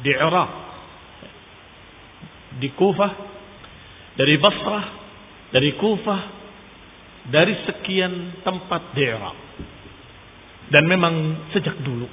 Di 0.06 0.14
Irak. 0.14 0.52
Di 2.62 2.70
Kufah. 2.78 3.14
Dari 4.14 4.38
Basrah. 4.38 4.86
Dari 5.50 5.74
Kufah. 5.74 6.22
Dari 7.34 7.54
sekian 7.66 8.46
tempat 8.46 8.94
di 8.94 9.02
Irak. 9.02 9.38
Dan 10.70 10.86
memang 10.86 11.50
sejak 11.50 11.82
dulu. 11.82 12.06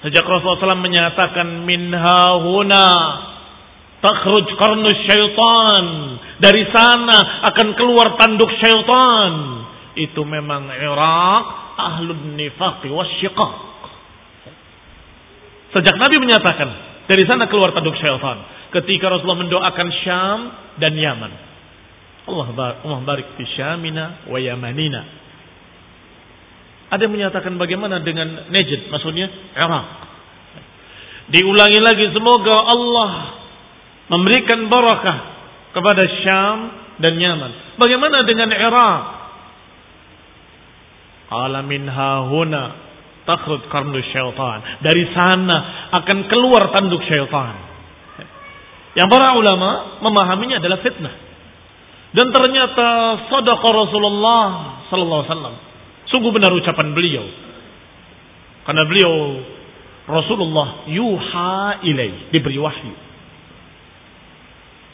Sejak 0.00 0.24
Rasulullah 0.24 0.74
SAW 0.74 0.80
menyatakan 0.80 1.68
minha 1.68 2.20
huna 2.42 2.88
takhruj 4.02 4.48
qarnus 4.56 5.00
syaitan. 5.06 5.84
Dari 6.40 6.64
sana 6.72 7.44
akan 7.52 7.68
keluar 7.76 8.16
tanduk 8.16 8.50
syaitan. 8.58 9.59
Itu 9.98 10.22
memang 10.22 10.70
Irak 10.70 11.44
ahlun 11.78 12.38
nifaqi 12.38 12.88
wasyiqaq. 12.90 13.52
Sejak 15.70 15.96
Nabi 15.98 16.18
menyatakan, 16.18 16.68
dari 17.10 17.26
sana 17.26 17.50
keluar 17.50 17.74
tanduk 17.74 17.98
syaitan. 17.98 18.38
Ketika 18.70 19.10
Rasulullah 19.10 19.42
mendoakan 19.42 19.88
Syam 20.06 20.40
dan 20.78 20.94
Yaman. 20.94 21.32
Allah 22.30 22.46
Allah 22.86 23.00
barik 23.02 23.34
fi 23.34 23.42
Syamina 23.58 24.30
wa 24.30 24.38
Yamanina. 24.38 25.02
Ada 26.90 27.06
yang 27.06 27.14
menyatakan 27.14 27.54
bagaimana 27.58 28.02
dengan 28.02 28.50
Najd, 28.50 28.90
maksudnya 28.94 29.26
Irak. 29.58 29.86
Diulangi 31.30 31.80
lagi 31.82 32.06
semoga 32.10 32.54
Allah 32.66 33.10
memberikan 34.10 34.66
barakah 34.66 35.18
kepada 35.70 36.02
Syam 36.22 36.58
dan 36.98 37.14
Yaman. 37.14 37.78
Bagaimana 37.78 38.26
dengan 38.26 38.50
Irak? 38.50 39.19
Qala 41.30 41.62
minha 41.62 42.26
huna 42.26 42.62
takhrud 43.22 43.70
karnu 43.70 44.02
syaitan. 44.10 44.82
Dari 44.82 45.04
sana 45.14 45.56
akan 46.02 46.18
keluar 46.26 46.74
tanduk 46.74 47.06
syaitan. 47.06 47.54
Yang 48.98 49.08
para 49.14 49.38
ulama 49.38 50.02
memahaminya 50.02 50.58
adalah 50.58 50.82
fitnah. 50.82 51.14
Dan 52.10 52.34
ternyata 52.34 52.86
sadaqa 53.30 53.68
Rasulullah 53.70 54.46
sallallahu 54.90 55.20
alaihi 55.22 55.30
wasallam. 55.30 55.56
Sungguh 56.10 56.34
benar 56.34 56.50
ucapan 56.50 56.90
beliau. 56.90 57.22
Karena 58.66 58.82
beliau 58.82 59.14
Rasulullah 60.10 60.90
yuha 60.90 61.86
ilai, 61.86 62.34
diberi 62.34 62.58
wahyu. 62.58 62.94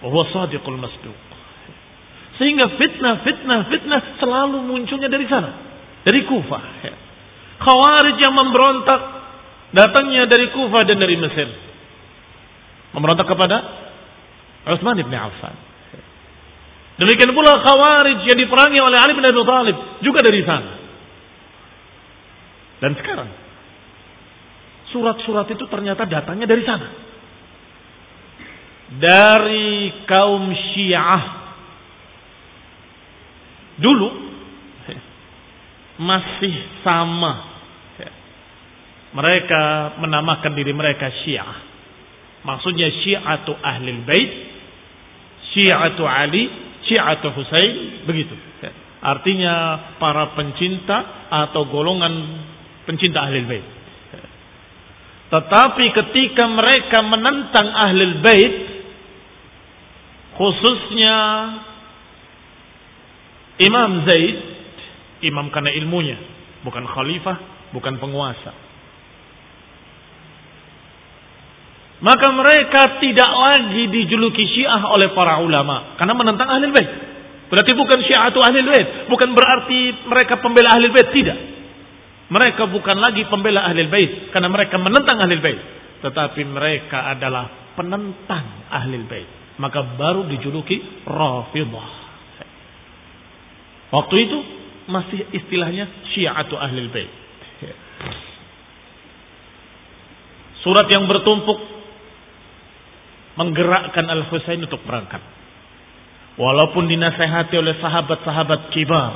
Bahwa 0.05 0.29
sadiqul 0.29 0.77
masduq. 0.77 1.18
Sehingga 2.37 2.77
fitnah, 2.77 3.25
fitnah, 3.25 3.61
fitnah 3.72 4.01
selalu 4.20 4.61
munculnya 4.61 5.09
dari 5.09 5.25
sana. 5.25 5.66
Dari 6.07 6.23
Kufah. 6.23 6.64
Ya. 6.87 6.95
Khawarij 7.59 8.16
yang 8.23 8.35
memberontak 8.38 9.01
datangnya 9.75 10.31
dari 10.31 10.55
Kufah 10.55 10.87
dan 10.87 11.03
dari 11.03 11.19
Mesir. 11.19 11.51
Memberontak 12.95 13.27
kepada 13.27 13.57
Utsman 14.71 15.03
bin 15.03 15.11
Affan. 15.11 15.59
Demikian 16.97 17.35
pula 17.35 17.59
Khawarij 17.59 18.23
yang 18.23 18.38
diperangi 18.38 18.79
oleh 18.79 18.99
Ali 19.03 19.12
bin 19.19 19.27
Abi 19.27 19.42
Thalib 19.42 19.77
juga 20.01 20.23
dari 20.23 20.40
sana. 20.47 20.73
Dan 22.76 22.93
sekarang 23.03 23.28
surat-surat 24.95 25.51
itu 25.51 25.66
ternyata 25.66 26.07
datangnya 26.07 26.47
dari 26.47 26.62
sana. 26.62 26.89
Dari 28.97 30.07
kaum 30.07 30.55
Syiah. 30.55 31.22
Dulu 33.76 34.26
masih 35.97 36.55
sama. 36.84 37.57
Mereka 39.16 39.97
menamakan 40.03 40.53
diri 40.53 40.76
mereka 40.76 41.09
Syiah. 41.24 41.57
Maksudnya 42.44 42.92
Syiatu 43.01 43.57
Ahlul 43.59 44.05
Bait, 44.05 44.30
Syiatu 45.57 46.05
Ali, 46.05 46.53
Syiatu 46.84 47.32
Husain, 47.32 48.05
begitu. 48.05 48.36
Artinya 49.01 49.55
para 49.97 50.36
pencinta 50.36 51.28
atau 51.32 51.64
golongan 51.72 52.12
pencinta 52.84 53.24
Ahlul 53.24 53.49
Bait. 53.49 53.66
Tetapi 55.26 55.84
ketika 55.90 56.44
mereka 56.47 57.03
menentang 57.03 57.66
Ahlul 57.72 58.20
Bait, 58.20 58.55
khususnya 60.36 61.16
Imam 63.64 64.05
Zaid 64.05 64.56
imam 65.25 65.49
karena 65.49 65.73
ilmunya 65.73 66.17
bukan 66.67 66.83
khalifah, 66.83 67.71
bukan 67.71 67.95
penguasa. 68.03 68.53
Maka 71.97 72.29
mereka 72.29 73.01
tidak 73.01 73.31
lagi 73.31 73.89
dijuluki 73.89 74.45
Syiah 74.53 74.85
oleh 74.93 75.17
para 75.17 75.41
ulama 75.41 75.97
karena 75.97 76.12
menentang 76.12 76.49
ahli 76.51 76.69
bait. 76.69 76.91
Berarti 77.49 77.73
bukan 77.73 77.99
Syiah 78.05 78.29
atau 78.29 78.45
ahli 78.45 78.61
bait, 78.67 79.09
bukan 79.09 79.33
berarti 79.33 80.05
mereka 80.05 80.43
pembela 80.43 80.77
ahli 80.77 80.93
bait, 80.93 81.09
tidak. 81.14 81.39
Mereka 82.27 82.69
bukan 82.69 82.99
lagi 83.01 83.23
pembela 83.31 83.64
ahli 83.64 83.87
bait 83.89 84.35
karena 84.35 84.51
mereka 84.51 84.77
menentang 84.77 85.17
ahli 85.25 85.41
bait, 85.41 85.59
tetapi 86.05 86.43
mereka 86.45 87.17
adalah 87.17 87.73
penentang 87.79 88.69
ahli 88.69 89.01
bait. 89.09 89.29
Maka 89.57 89.97
baru 89.97 90.29
dijuluki 90.29 91.09
Rafidhah. 91.09 91.89
Waktu 93.89 94.14
itu 94.21 94.39
masih 94.87 95.26
istilahnya 95.34 95.91
Syiatu 96.14 96.55
ahli 96.55 96.87
bait. 96.91 97.11
Surat 100.62 100.91
yang 100.91 101.07
bertumpuk 101.07 101.62
menggerakkan 103.39 104.07
Al-Husain 104.11 104.59
untuk 104.59 104.82
berangkat. 104.82 105.22
Walaupun 106.37 106.91
dinasehati 106.91 107.55
oleh 107.55 107.78
sahabat-sahabat 107.78 108.74
kibar. 108.74 109.14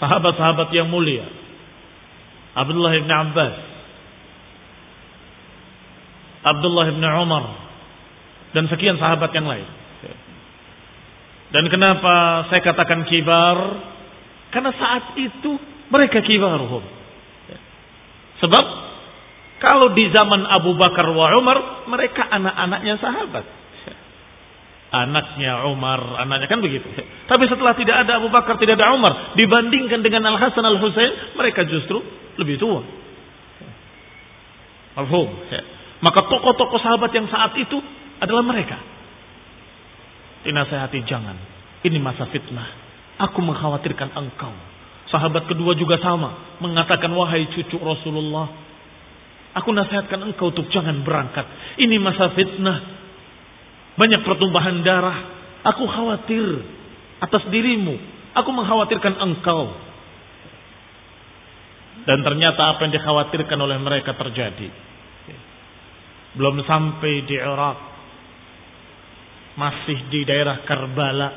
Sahabat-sahabat 0.00 0.72
yang 0.74 0.88
mulia. 0.88 1.28
Abdullah 2.56 2.92
ibn 2.96 3.10
Abbas. 3.12 3.54
Abdullah 6.42 6.86
ibn 6.90 7.04
Umar. 7.04 7.44
Dan 8.56 8.66
sekian 8.72 8.98
sahabat 8.98 9.30
yang 9.36 9.46
lain. 9.46 9.81
Dan 11.52 11.68
kenapa 11.68 12.48
saya 12.48 12.64
katakan 12.64 13.04
kibar? 13.04 13.58
Karena 14.52 14.72
saat 14.72 15.16
itu 15.20 15.60
mereka 15.92 16.24
kibaruhum. 16.24 16.80
Sebab 18.40 18.64
kalau 19.62 19.94
di 19.94 20.10
zaman 20.10 20.42
Abu 20.48 20.74
Bakar 20.74 21.06
wa 21.14 21.30
Umar, 21.38 21.86
mereka 21.86 22.26
anak-anaknya 22.26 22.98
sahabat. 22.98 23.44
Anaknya 24.92 25.70
Umar, 25.72 26.20
anaknya 26.20 26.50
kan 26.50 26.60
begitu. 26.60 26.84
Tapi 27.30 27.44
setelah 27.48 27.72
tidak 27.78 28.04
ada 28.04 28.18
Abu 28.18 28.28
Bakar, 28.28 28.58
tidak 28.58 28.76
ada 28.76 28.92
Umar, 28.92 29.38
dibandingkan 29.38 30.02
dengan 30.02 30.26
Al 30.28 30.36
Hasan 30.36 30.66
Al 30.66 30.82
Husain, 30.82 31.36
mereka 31.38 31.64
justru 31.64 32.02
lebih 32.36 32.58
tua. 32.58 32.82
Alhum. 34.98 35.28
Maka 36.02 36.20
tokoh-tokoh 36.26 36.80
sahabat 36.82 37.14
yang 37.14 37.30
saat 37.30 37.56
itu 37.56 37.78
adalah 38.20 38.44
mereka. 38.44 38.76
Dinasehati 40.42 41.06
jangan. 41.06 41.36
Ini 41.82 41.98
masa 42.02 42.26
fitnah. 42.30 42.68
Aku 43.30 43.38
mengkhawatirkan 43.42 44.14
engkau. 44.18 44.50
Sahabat 45.10 45.46
kedua 45.46 45.76
juga 45.78 45.98
sama. 46.02 46.58
Mengatakan 46.58 47.10
wahai 47.14 47.46
cucu 47.52 47.78
Rasulullah. 47.78 48.50
Aku 49.52 49.68
nasihatkan 49.70 50.22
engkau 50.24 50.48
untuk 50.50 50.66
jangan 50.72 51.04
berangkat. 51.04 51.44
Ini 51.78 52.00
masa 52.00 52.32
fitnah. 52.32 52.78
Banyak 54.00 54.24
pertumbuhan 54.24 54.80
darah. 54.80 55.18
Aku 55.62 55.84
khawatir 55.86 56.64
atas 57.20 57.44
dirimu. 57.52 57.94
Aku 58.32 58.50
mengkhawatirkan 58.50 59.14
engkau. 59.20 59.76
Dan 62.02 62.24
ternyata 62.26 62.74
apa 62.74 62.82
yang 62.88 62.92
dikhawatirkan 62.98 63.58
oleh 63.60 63.78
mereka 63.78 64.16
terjadi. 64.16 64.72
Belum 66.34 66.64
sampai 66.64 67.28
di 67.28 67.36
Irak. 67.36 67.91
Masih 69.58 69.98
di 70.08 70.24
daerah 70.24 70.64
Karbala. 70.64 71.30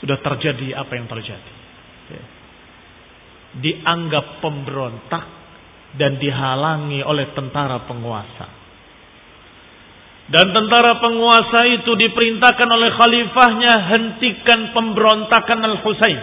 Sudah 0.00 0.18
terjadi 0.18 0.74
apa 0.76 0.92
yang 0.98 1.06
terjadi. 1.06 1.52
Dianggap 3.52 4.40
pemberontak 4.40 5.24
dan 6.00 6.16
dihalangi 6.16 7.04
oleh 7.04 7.36
tentara 7.36 7.84
penguasa. 7.84 8.62
Dan 10.32 10.48
tentara 10.54 10.96
penguasa 11.02 11.66
itu 11.68 11.92
diperintahkan 11.92 12.68
oleh 12.70 12.90
khalifahnya 12.96 13.72
hentikan 13.92 14.72
pemberontakan 14.72 15.58
Al-Husain. 15.60 16.20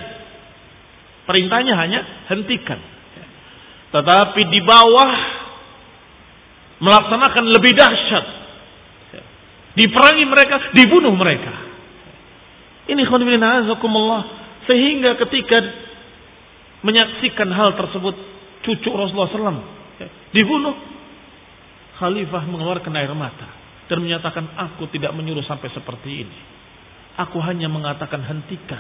Perintahnya 1.30 1.78
hanya 1.78 2.00
hentikan. 2.34 2.82
Tetapi 3.94 4.42
di 4.50 4.60
bawah 4.66 5.12
melaksanakan 6.82 7.46
lebih 7.54 7.76
dahsyat. 7.76 8.26
Diperangi 9.78 10.26
mereka, 10.26 10.56
dibunuh 10.74 11.14
mereka. 11.14 11.54
Ini 12.90 13.06
khonibina 13.06 13.70
Sehingga 14.66 15.18
ketika 15.22 15.58
menyaksikan 16.82 17.50
hal 17.54 17.76
tersebut 17.78 18.16
cucu 18.66 18.90
Rasulullah 18.90 19.30
SAW 19.30 19.62
dibunuh. 20.34 20.76
Khalifah 22.00 22.48
mengeluarkan 22.48 22.96
air 22.96 23.12
mata 23.12 23.52
dan 23.92 24.00
menyatakan 24.00 24.56
aku 24.56 24.88
tidak 24.88 25.12
menyuruh 25.12 25.44
sampai 25.44 25.68
seperti 25.76 26.24
ini. 26.24 26.38
Aku 27.20 27.44
hanya 27.44 27.68
mengatakan 27.68 28.24
hentikan. 28.24 28.80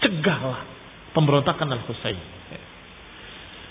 Cegahlah 0.00 0.64
pemberontakan 1.12 1.68
Al-Husain. 1.76 2.16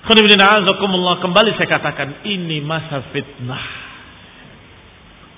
Kembali 0.06 1.52
saya 1.58 1.70
katakan 1.74 2.22
ini 2.30 2.62
masa 2.62 3.02
fitnah. 3.10 3.81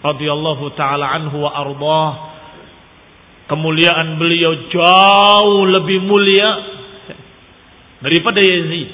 Radiyallahu 0.04 0.76
ta'ala 0.76 1.16
anhu 1.16 1.48
wa 1.48 1.52
ardah. 1.64 2.12
Kemuliaan 3.48 4.20
beliau 4.20 4.68
jauh 4.68 5.64
lebih 5.68 6.04
mulia 6.04 6.50
daripada 8.04 8.40
Yazid. 8.44 8.90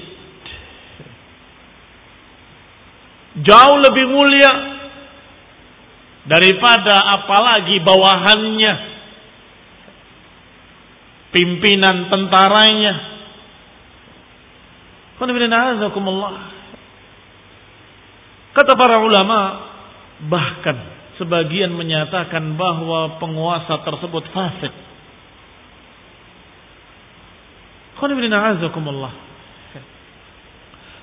Jauh 3.42 3.78
lebih 3.82 4.06
mulia 4.10 4.52
daripada 6.30 6.98
apalagi 7.18 7.82
bawahannya 7.82 8.74
pimpinan 11.34 12.10
tentaranya. 12.14 12.94
Kata 18.54 18.72
para 18.78 18.98
ulama 19.04 19.40
bahkan 20.28 20.99
sebagian 21.20 21.76
menyatakan 21.76 22.56
bahwa 22.56 23.20
penguasa 23.20 23.84
tersebut 23.84 24.24
fasik. 24.32 24.72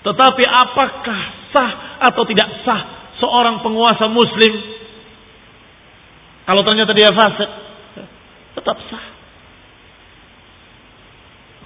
Tetapi 0.07 0.43
apakah 0.49 1.21
sah 1.53 1.71
atau 2.09 2.25
tidak 2.25 2.49
sah 2.65 3.13
seorang 3.21 3.61
penguasa 3.61 4.09
muslim? 4.09 4.53
Kalau 6.49 6.63
ternyata 6.65 6.97
dia 6.97 7.13
fasik 7.13 7.51
tetap 8.57 8.81
sah. 8.89 9.05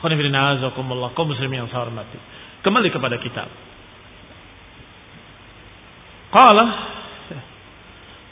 Kaum 0.03 1.29
muslim 1.29 1.53
yang 1.53 1.71
saya 1.71 1.87
hormati. 1.87 2.19
Kembali 2.67 2.89
kepada 2.91 3.21
kitab. 3.21 3.47
Qala 6.35 6.90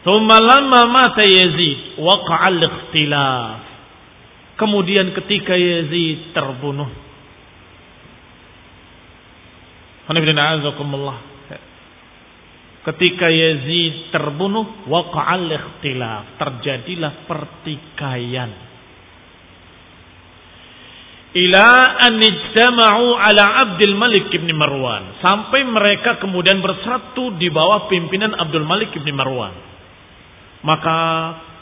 thumma 0.06 0.36
lamma 0.38 0.80
mata 0.90 1.24
Yazid 1.24 1.98
waqa'a 1.98 2.48
al-ikhtilaf 2.50 3.60
kemudian 4.58 5.14
ketika 5.14 5.54
Yazid 5.54 6.34
terbunuh 6.34 7.08
Ketika 12.88 13.28
Yazid 13.28 14.08
terbunuh, 14.08 14.88
waqa'al 14.88 15.52
ikhtilaf, 15.52 16.40
terjadilah 16.40 17.28
pertikaian. 17.28 18.50
Ila 21.36 21.68
an 22.08 22.16
ala 22.16 23.44
Abdul 23.68 23.92
Malik 23.92 24.32
ibn 24.32 24.48
Marwan. 24.56 25.20
Sampai 25.20 25.60
mereka 25.68 26.16
kemudian 26.16 26.64
bersatu 26.64 27.36
di 27.36 27.52
bawah 27.52 27.92
pimpinan 27.92 28.32
Abdul 28.32 28.64
Malik 28.64 28.96
ibn 28.96 29.12
Marwan. 29.12 29.52
Maka 30.62 30.96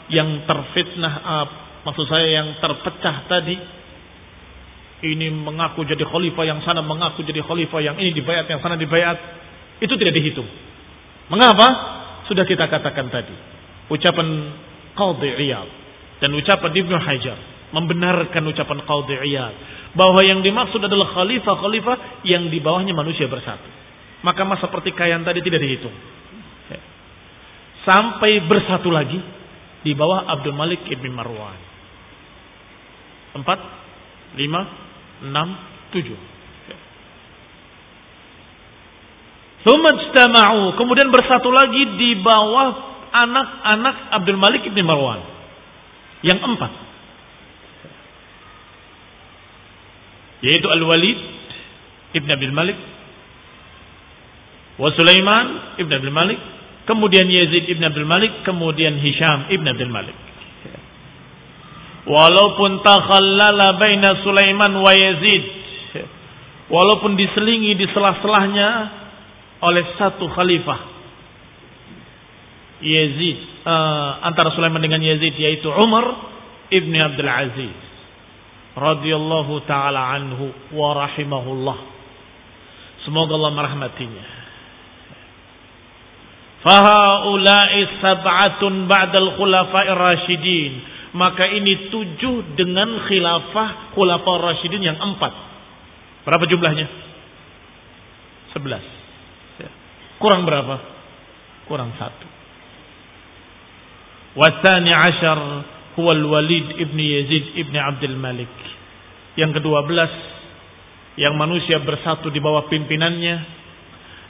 yang 0.09 0.47
terfitnah, 0.47 1.13
uh, 1.21 1.47
maksud 1.85 2.05
saya 2.09 2.27
yang 2.31 2.57
terpecah 2.57 3.29
tadi, 3.29 3.55
ini 4.97 5.29
mengaku 5.29 5.85
jadi 5.85 6.01
khalifah 6.01 6.43
yang 6.47 6.59
sana 6.65 6.81
mengaku 6.81 7.21
jadi 7.21 7.45
khalifah 7.45 7.79
yang 7.85 7.95
ini 8.01 8.17
dibayat 8.17 8.49
yang 8.49 8.57
sana 8.65 8.73
dibayat 8.73 9.13
itu 9.77 9.93
tidak 9.93 10.17
dihitung 10.17 10.49
Mengapa? 11.27 11.67
Sudah 12.27 12.43
kita 12.47 12.67
katakan 12.67 13.11
tadi. 13.11 13.35
Ucapan 13.91 14.27
Qadhi 14.95 15.31
Iyad 15.47 15.69
dan 16.23 16.31
ucapan 16.35 16.71
Ibnu 16.75 16.95
Hajar 16.97 17.37
membenarkan 17.71 18.43
ucapan 18.47 18.79
Qadhi 18.83 19.15
Iyad 19.31 19.55
bahwa 19.95 20.23
yang 20.23 20.43
dimaksud 20.43 20.79
adalah 20.83 21.11
khalifah-khalifah 21.15 22.23
yang 22.27 22.47
di 22.51 22.59
bawahnya 22.59 22.95
manusia 22.95 23.27
bersatu. 23.27 23.67
Maka 24.23 24.43
masa 24.43 24.67
pertikaian 24.71 25.23
tadi 25.23 25.39
tidak 25.43 25.61
dihitung. 25.61 25.93
Sampai 27.87 28.43
bersatu 28.43 28.91
lagi 28.91 29.15
di 29.87 29.95
bawah 29.95 30.27
Abdul 30.27 30.51
Malik 30.51 30.83
ibn 30.91 31.07
Marwan. 31.15 31.55
Empat, 33.39 33.59
lima, 34.35 34.61
enam, 35.23 35.55
tujuh. 35.95 36.19
Sumajtama'u. 39.63 40.75
Kemudian 40.75 41.07
bersatu 41.15 41.47
lagi 41.47 41.95
di 41.95 42.19
bawah 42.19 42.69
anak-anak 43.07 43.95
Abdul 44.19 44.35
Malik 44.35 44.67
ibn 44.67 44.83
Marwan. 44.83 45.23
Yang 46.27 46.39
empat. 46.43 46.71
Yaitu 50.43 50.67
Al-Walid 50.67 51.19
ibn 52.19 52.29
Abdul 52.35 52.51
Malik. 52.51 52.77
Wa 54.75 54.91
Sulaiman 54.91 55.79
ibn 55.79 55.91
Abdul 55.95 56.11
Malik. 56.11 56.56
Kemudian 56.87 57.27
Yazid 57.27 57.67
ibn 57.67 57.83
Abdul 57.83 58.07
Malik. 58.07 58.47
Kemudian 58.47 58.95
Hisham 59.03 59.51
ibn 59.51 59.67
Abdul 59.67 59.91
Malik. 59.91 60.15
Walaupun 62.07 62.79
takhallala 62.87 63.75
baina 63.75 64.23
Sulaiman 64.23 64.71
wa 64.79 64.91
Yazid. 64.95 65.43
Walaupun 66.71 67.19
diselingi 67.19 67.75
di 67.75 67.85
selah-selahnya 67.91 68.69
oleh 69.63 69.83
satu 69.97 70.29
khalifah 70.31 70.79
Yazid 72.77 73.37
uh, 73.65 74.21
antara 74.21 74.53
Sulaiman 74.53 74.83
dengan 74.83 75.01
Yazid 75.01 75.33
yaitu 75.33 75.65
Umar 75.73 76.05
ibn 76.69 76.93
Abdul 76.93 77.31
Aziz 77.31 77.77
radhiyallahu 78.77 79.65
taala 79.65 80.13
anhu 80.13 80.53
wa 80.77 80.93
rahimahullah 80.93 81.77
semoga 83.01 83.33
Allah 83.33 83.53
merahmatinya 83.57 84.36
fahaula'i 86.65 88.01
sab'atun 88.01 88.89
ba'dal 88.89 89.37
khulafa'ir 89.37 89.97
rasyidin 89.97 90.73
maka 91.17 91.45
ini 91.49 91.89
tujuh 91.89 92.57
dengan 92.57 93.05
khilafah 93.09 93.93
khulafah 93.97 94.35
rasyidin 94.53 94.81
yang 94.81 94.97
empat 94.97 95.33
berapa 96.25 96.43
jumlahnya 96.49 96.87
sebelas 98.53 98.97
Kurang 100.17 100.49
berapa? 100.49 100.75
Kurang 101.69 101.93
satu. 101.97 102.25
Wasani 104.37 104.93
ashar 104.93 105.39
huwa 105.97 106.11
al-Walid 106.13 106.77
ibn 106.77 106.97
Yazid 106.97 107.57
ibn 107.57 107.73
Abdul 107.77 108.17
Malik. 108.17 108.49
Yang 109.37 109.61
kedua 109.61 109.85
belas 109.85 110.09
yang 111.17 111.37
manusia 111.37 111.81
bersatu 111.81 112.29
di 112.29 112.37
bawah 112.37 112.69
pimpinannya 112.69 113.56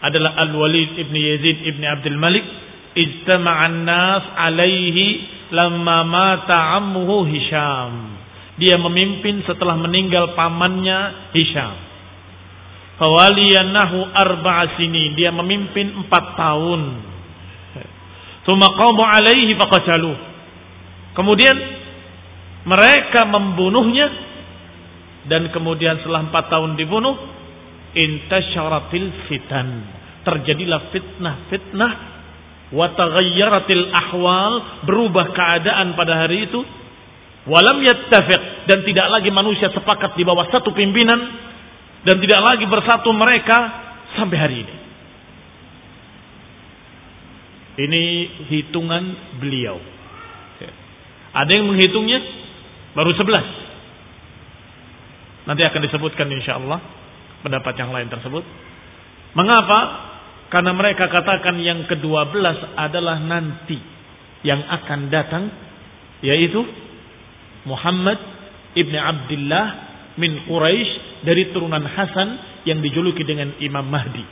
adalah 0.01 0.37
Al-Walid 0.47 0.97
ibn 1.01 1.15
Yazid 1.15 1.57
ibn 1.65 1.81
Abdul 1.85 2.17
Malik. 2.19 2.45
Ijtama'an 2.97 3.85
nas 3.85 4.23
alaihi 4.33 5.21
lamma 5.53 6.01
mata 6.05 6.81
ammuhu 6.81 7.29
Hisham. 7.29 8.17
Dia 8.57 8.77
memimpin 8.81 9.45
setelah 9.45 9.77
meninggal 9.77 10.33
pamannya 10.33 11.29
Hisham. 11.33 11.77
Fawaliyan 12.97 13.69
nahu 13.69 14.01
arba'a 14.09 14.81
sini. 14.81 15.13
Dia 15.13 15.29
memimpin 15.29 15.93
empat 16.05 16.33
tahun. 16.33 16.81
Thumma 18.49 18.73
qawmu 18.73 19.03
alaihi 19.05 19.53
faqatalu. 19.53 20.13
Kemudian 21.13 21.57
mereka 22.65 23.29
membunuhnya 23.29 24.07
dan 25.27 25.51
kemudian 25.53 26.01
setelah 26.01 26.25
empat 26.25 26.49
tahun 26.49 26.79
dibunuh 26.79 27.36
intasyaratil 27.97 29.09
fitan 29.25 29.67
terjadilah 30.21 30.93
fitnah-fitnah 30.93 31.91
wa 32.75 32.85
taghayyaratil 32.93 33.85
ahwal 33.89 34.53
berubah 34.85 35.31
keadaan 35.31 35.95
pada 35.95 36.27
hari 36.27 36.45
itu 36.51 36.59
walam 37.47 37.79
yattafiq 37.79 38.67
dan 38.67 38.83
tidak 38.83 39.07
lagi 39.07 39.31
manusia 39.31 39.71
sepakat 39.71 40.19
di 40.19 40.27
bawah 40.27 40.45
satu 40.51 40.75
pimpinan 40.75 41.47
dan 42.03 42.19
tidak 42.19 42.41
lagi 42.43 42.65
bersatu 42.67 43.09
mereka 43.15 43.57
sampai 44.19 44.37
hari 44.37 44.57
ini. 44.63 44.75
Ini 47.77 48.03
hitungan 48.49 49.03
beliau. 49.37 49.77
Ada 51.37 51.51
yang 51.53 51.69
menghitungnya 51.69 52.19
baru 52.97 53.13
sebelas. 53.13 53.45
Nanti 55.45 55.61
akan 55.61 55.81
disebutkan 55.85 56.25
insya 56.33 56.57
Allah 56.57 56.81
pendapat 57.41 57.73
yang 57.77 57.93
lain 57.93 58.09
tersebut. 58.09 58.43
Mengapa? 59.37 59.79
Karena 60.47 60.71
mereka 60.71 61.11
katakan 61.11 61.59
yang 61.59 61.83
kedua 61.91 62.31
belas 62.31 62.55
adalah 62.79 63.19
nanti 63.19 63.75
yang 64.47 64.63
akan 64.63 65.11
datang 65.11 65.51
yaitu 66.23 66.63
Muhammad 67.67 68.15
ibn 68.79 68.95
Abdullah 68.95 69.65
min 70.15 70.47
Quraisy 70.47 71.23
dari 71.27 71.51
turunan 71.51 71.83
Hasan 71.83 72.61
yang 72.63 72.79
dijuluki 72.79 73.27
dengan 73.27 73.59
Imam 73.59 73.83
Mahdi. 73.85 74.25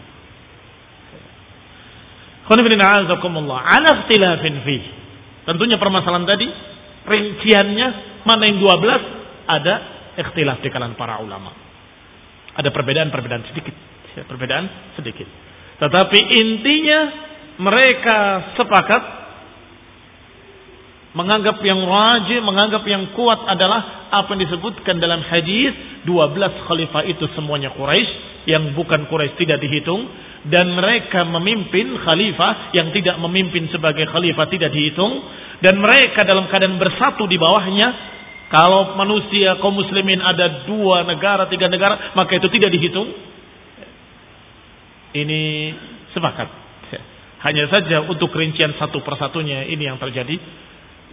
Tentunya 5.46 5.78
permasalahan 5.82 6.26
tadi 6.30 6.48
rinciannya 7.06 7.88
mana 8.26 8.44
yang 8.50 8.58
12 8.62 9.50
ada 9.50 9.74
ikhtilaf 10.18 10.62
di 10.62 10.70
kalangan 10.70 10.98
para 10.98 11.22
ulama. 11.22 11.65
Ada 12.56 12.72
perbedaan-perbedaan 12.72 13.44
sedikit, 13.52 13.76
ya, 14.16 14.24
perbedaan 14.24 14.66
sedikit. 14.96 15.28
Tetapi 15.76 16.20
intinya 16.40 17.00
mereka 17.60 18.18
sepakat 18.56 19.04
menganggap 21.16 21.64
yang 21.64 21.80
wajib, 21.88 22.44
menganggap 22.44 22.84
yang 22.84 23.16
kuat 23.16 23.40
adalah 23.48 24.12
apa 24.12 24.36
yang 24.36 24.42
disebutkan 24.48 25.00
dalam 25.00 25.24
hadis 25.24 25.72
12 26.04 26.68
khalifah 26.68 27.08
itu 27.08 27.24
semuanya 27.36 27.72
Quraisy 27.72 28.48
yang 28.52 28.76
bukan 28.76 29.08
Quraisy 29.08 29.40
tidak 29.40 29.64
dihitung 29.64 30.06
dan 30.52 30.76
mereka 30.76 31.24
memimpin 31.24 31.96
khalifah 32.04 32.76
yang 32.76 32.92
tidak 32.92 33.16
memimpin 33.18 33.72
sebagai 33.72 34.06
khalifah 34.12 34.46
tidak 34.52 34.70
dihitung 34.76 35.24
dan 35.64 35.80
mereka 35.80 36.28
dalam 36.28 36.52
keadaan 36.52 36.78
bersatu 36.78 37.26
di 37.26 37.40
bawahnya 37.40 38.15
kalau 38.56 38.96
manusia 38.96 39.60
kaum 39.60 39.76
muslimin 39.76 40.24
ada 40.24 40.64
dua 40.64 41.04
negara 41.04 41.52
tiga 41.52 41.68
negara 41.68 42.16
maka 42.16 42.40
itu 42.40 42.48
tidak 42.48 42.72
dihitung 42.72 43.12
ini 45.12 45.72
sepakat 46.16 46.64
hanya 47.46 47.70
saja 47.70 48.02
untuk 48.02 48.34
rincian 48.34 48.74
satu 48.74 49.06
persatunya 49.06 49.70
ini 49.70 49.86
yang 49.86 50.02
terjadi 50.02 50.34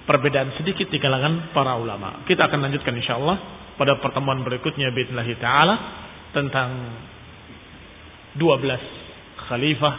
perbedaan 0.09 0.57
sedikit 0.57 0.89
di 0.89 0.97
kalangan 0.97 1.53
para 1.53 1.77
ulama. 1.77 2.25
Kita 2.25 2.49
akan 2.49 2.73
lanjutkan 2.73 2.97
insyaallah 2.97 3.37
pada 3.77 4.01
pertemuan 4.01 4.41
berikutnya 4.41 4.89
bismillah 4.97 5.29
taala 5.37 5.75
tentang 6.33 6.71
12 8.41 9.45
khalifah 9.45 9.95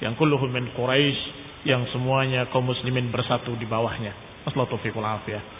yang 0.00 0.16
kulluhum 0.16 0.48
min 0.48 0.72
Quraisy 0.72 1.20
yang 1.68 1.84
semuanya 1.92 2.48
kaum 2.48 2.64
muslimin 2.64 3.12
bersatu 3.12 3.52
di 3.60 3.68
bawahnya. 3.68 4.16
Wassalatu 4.48 4.80
fiqul 4.80 5.04
afiyah. 5.04 5.59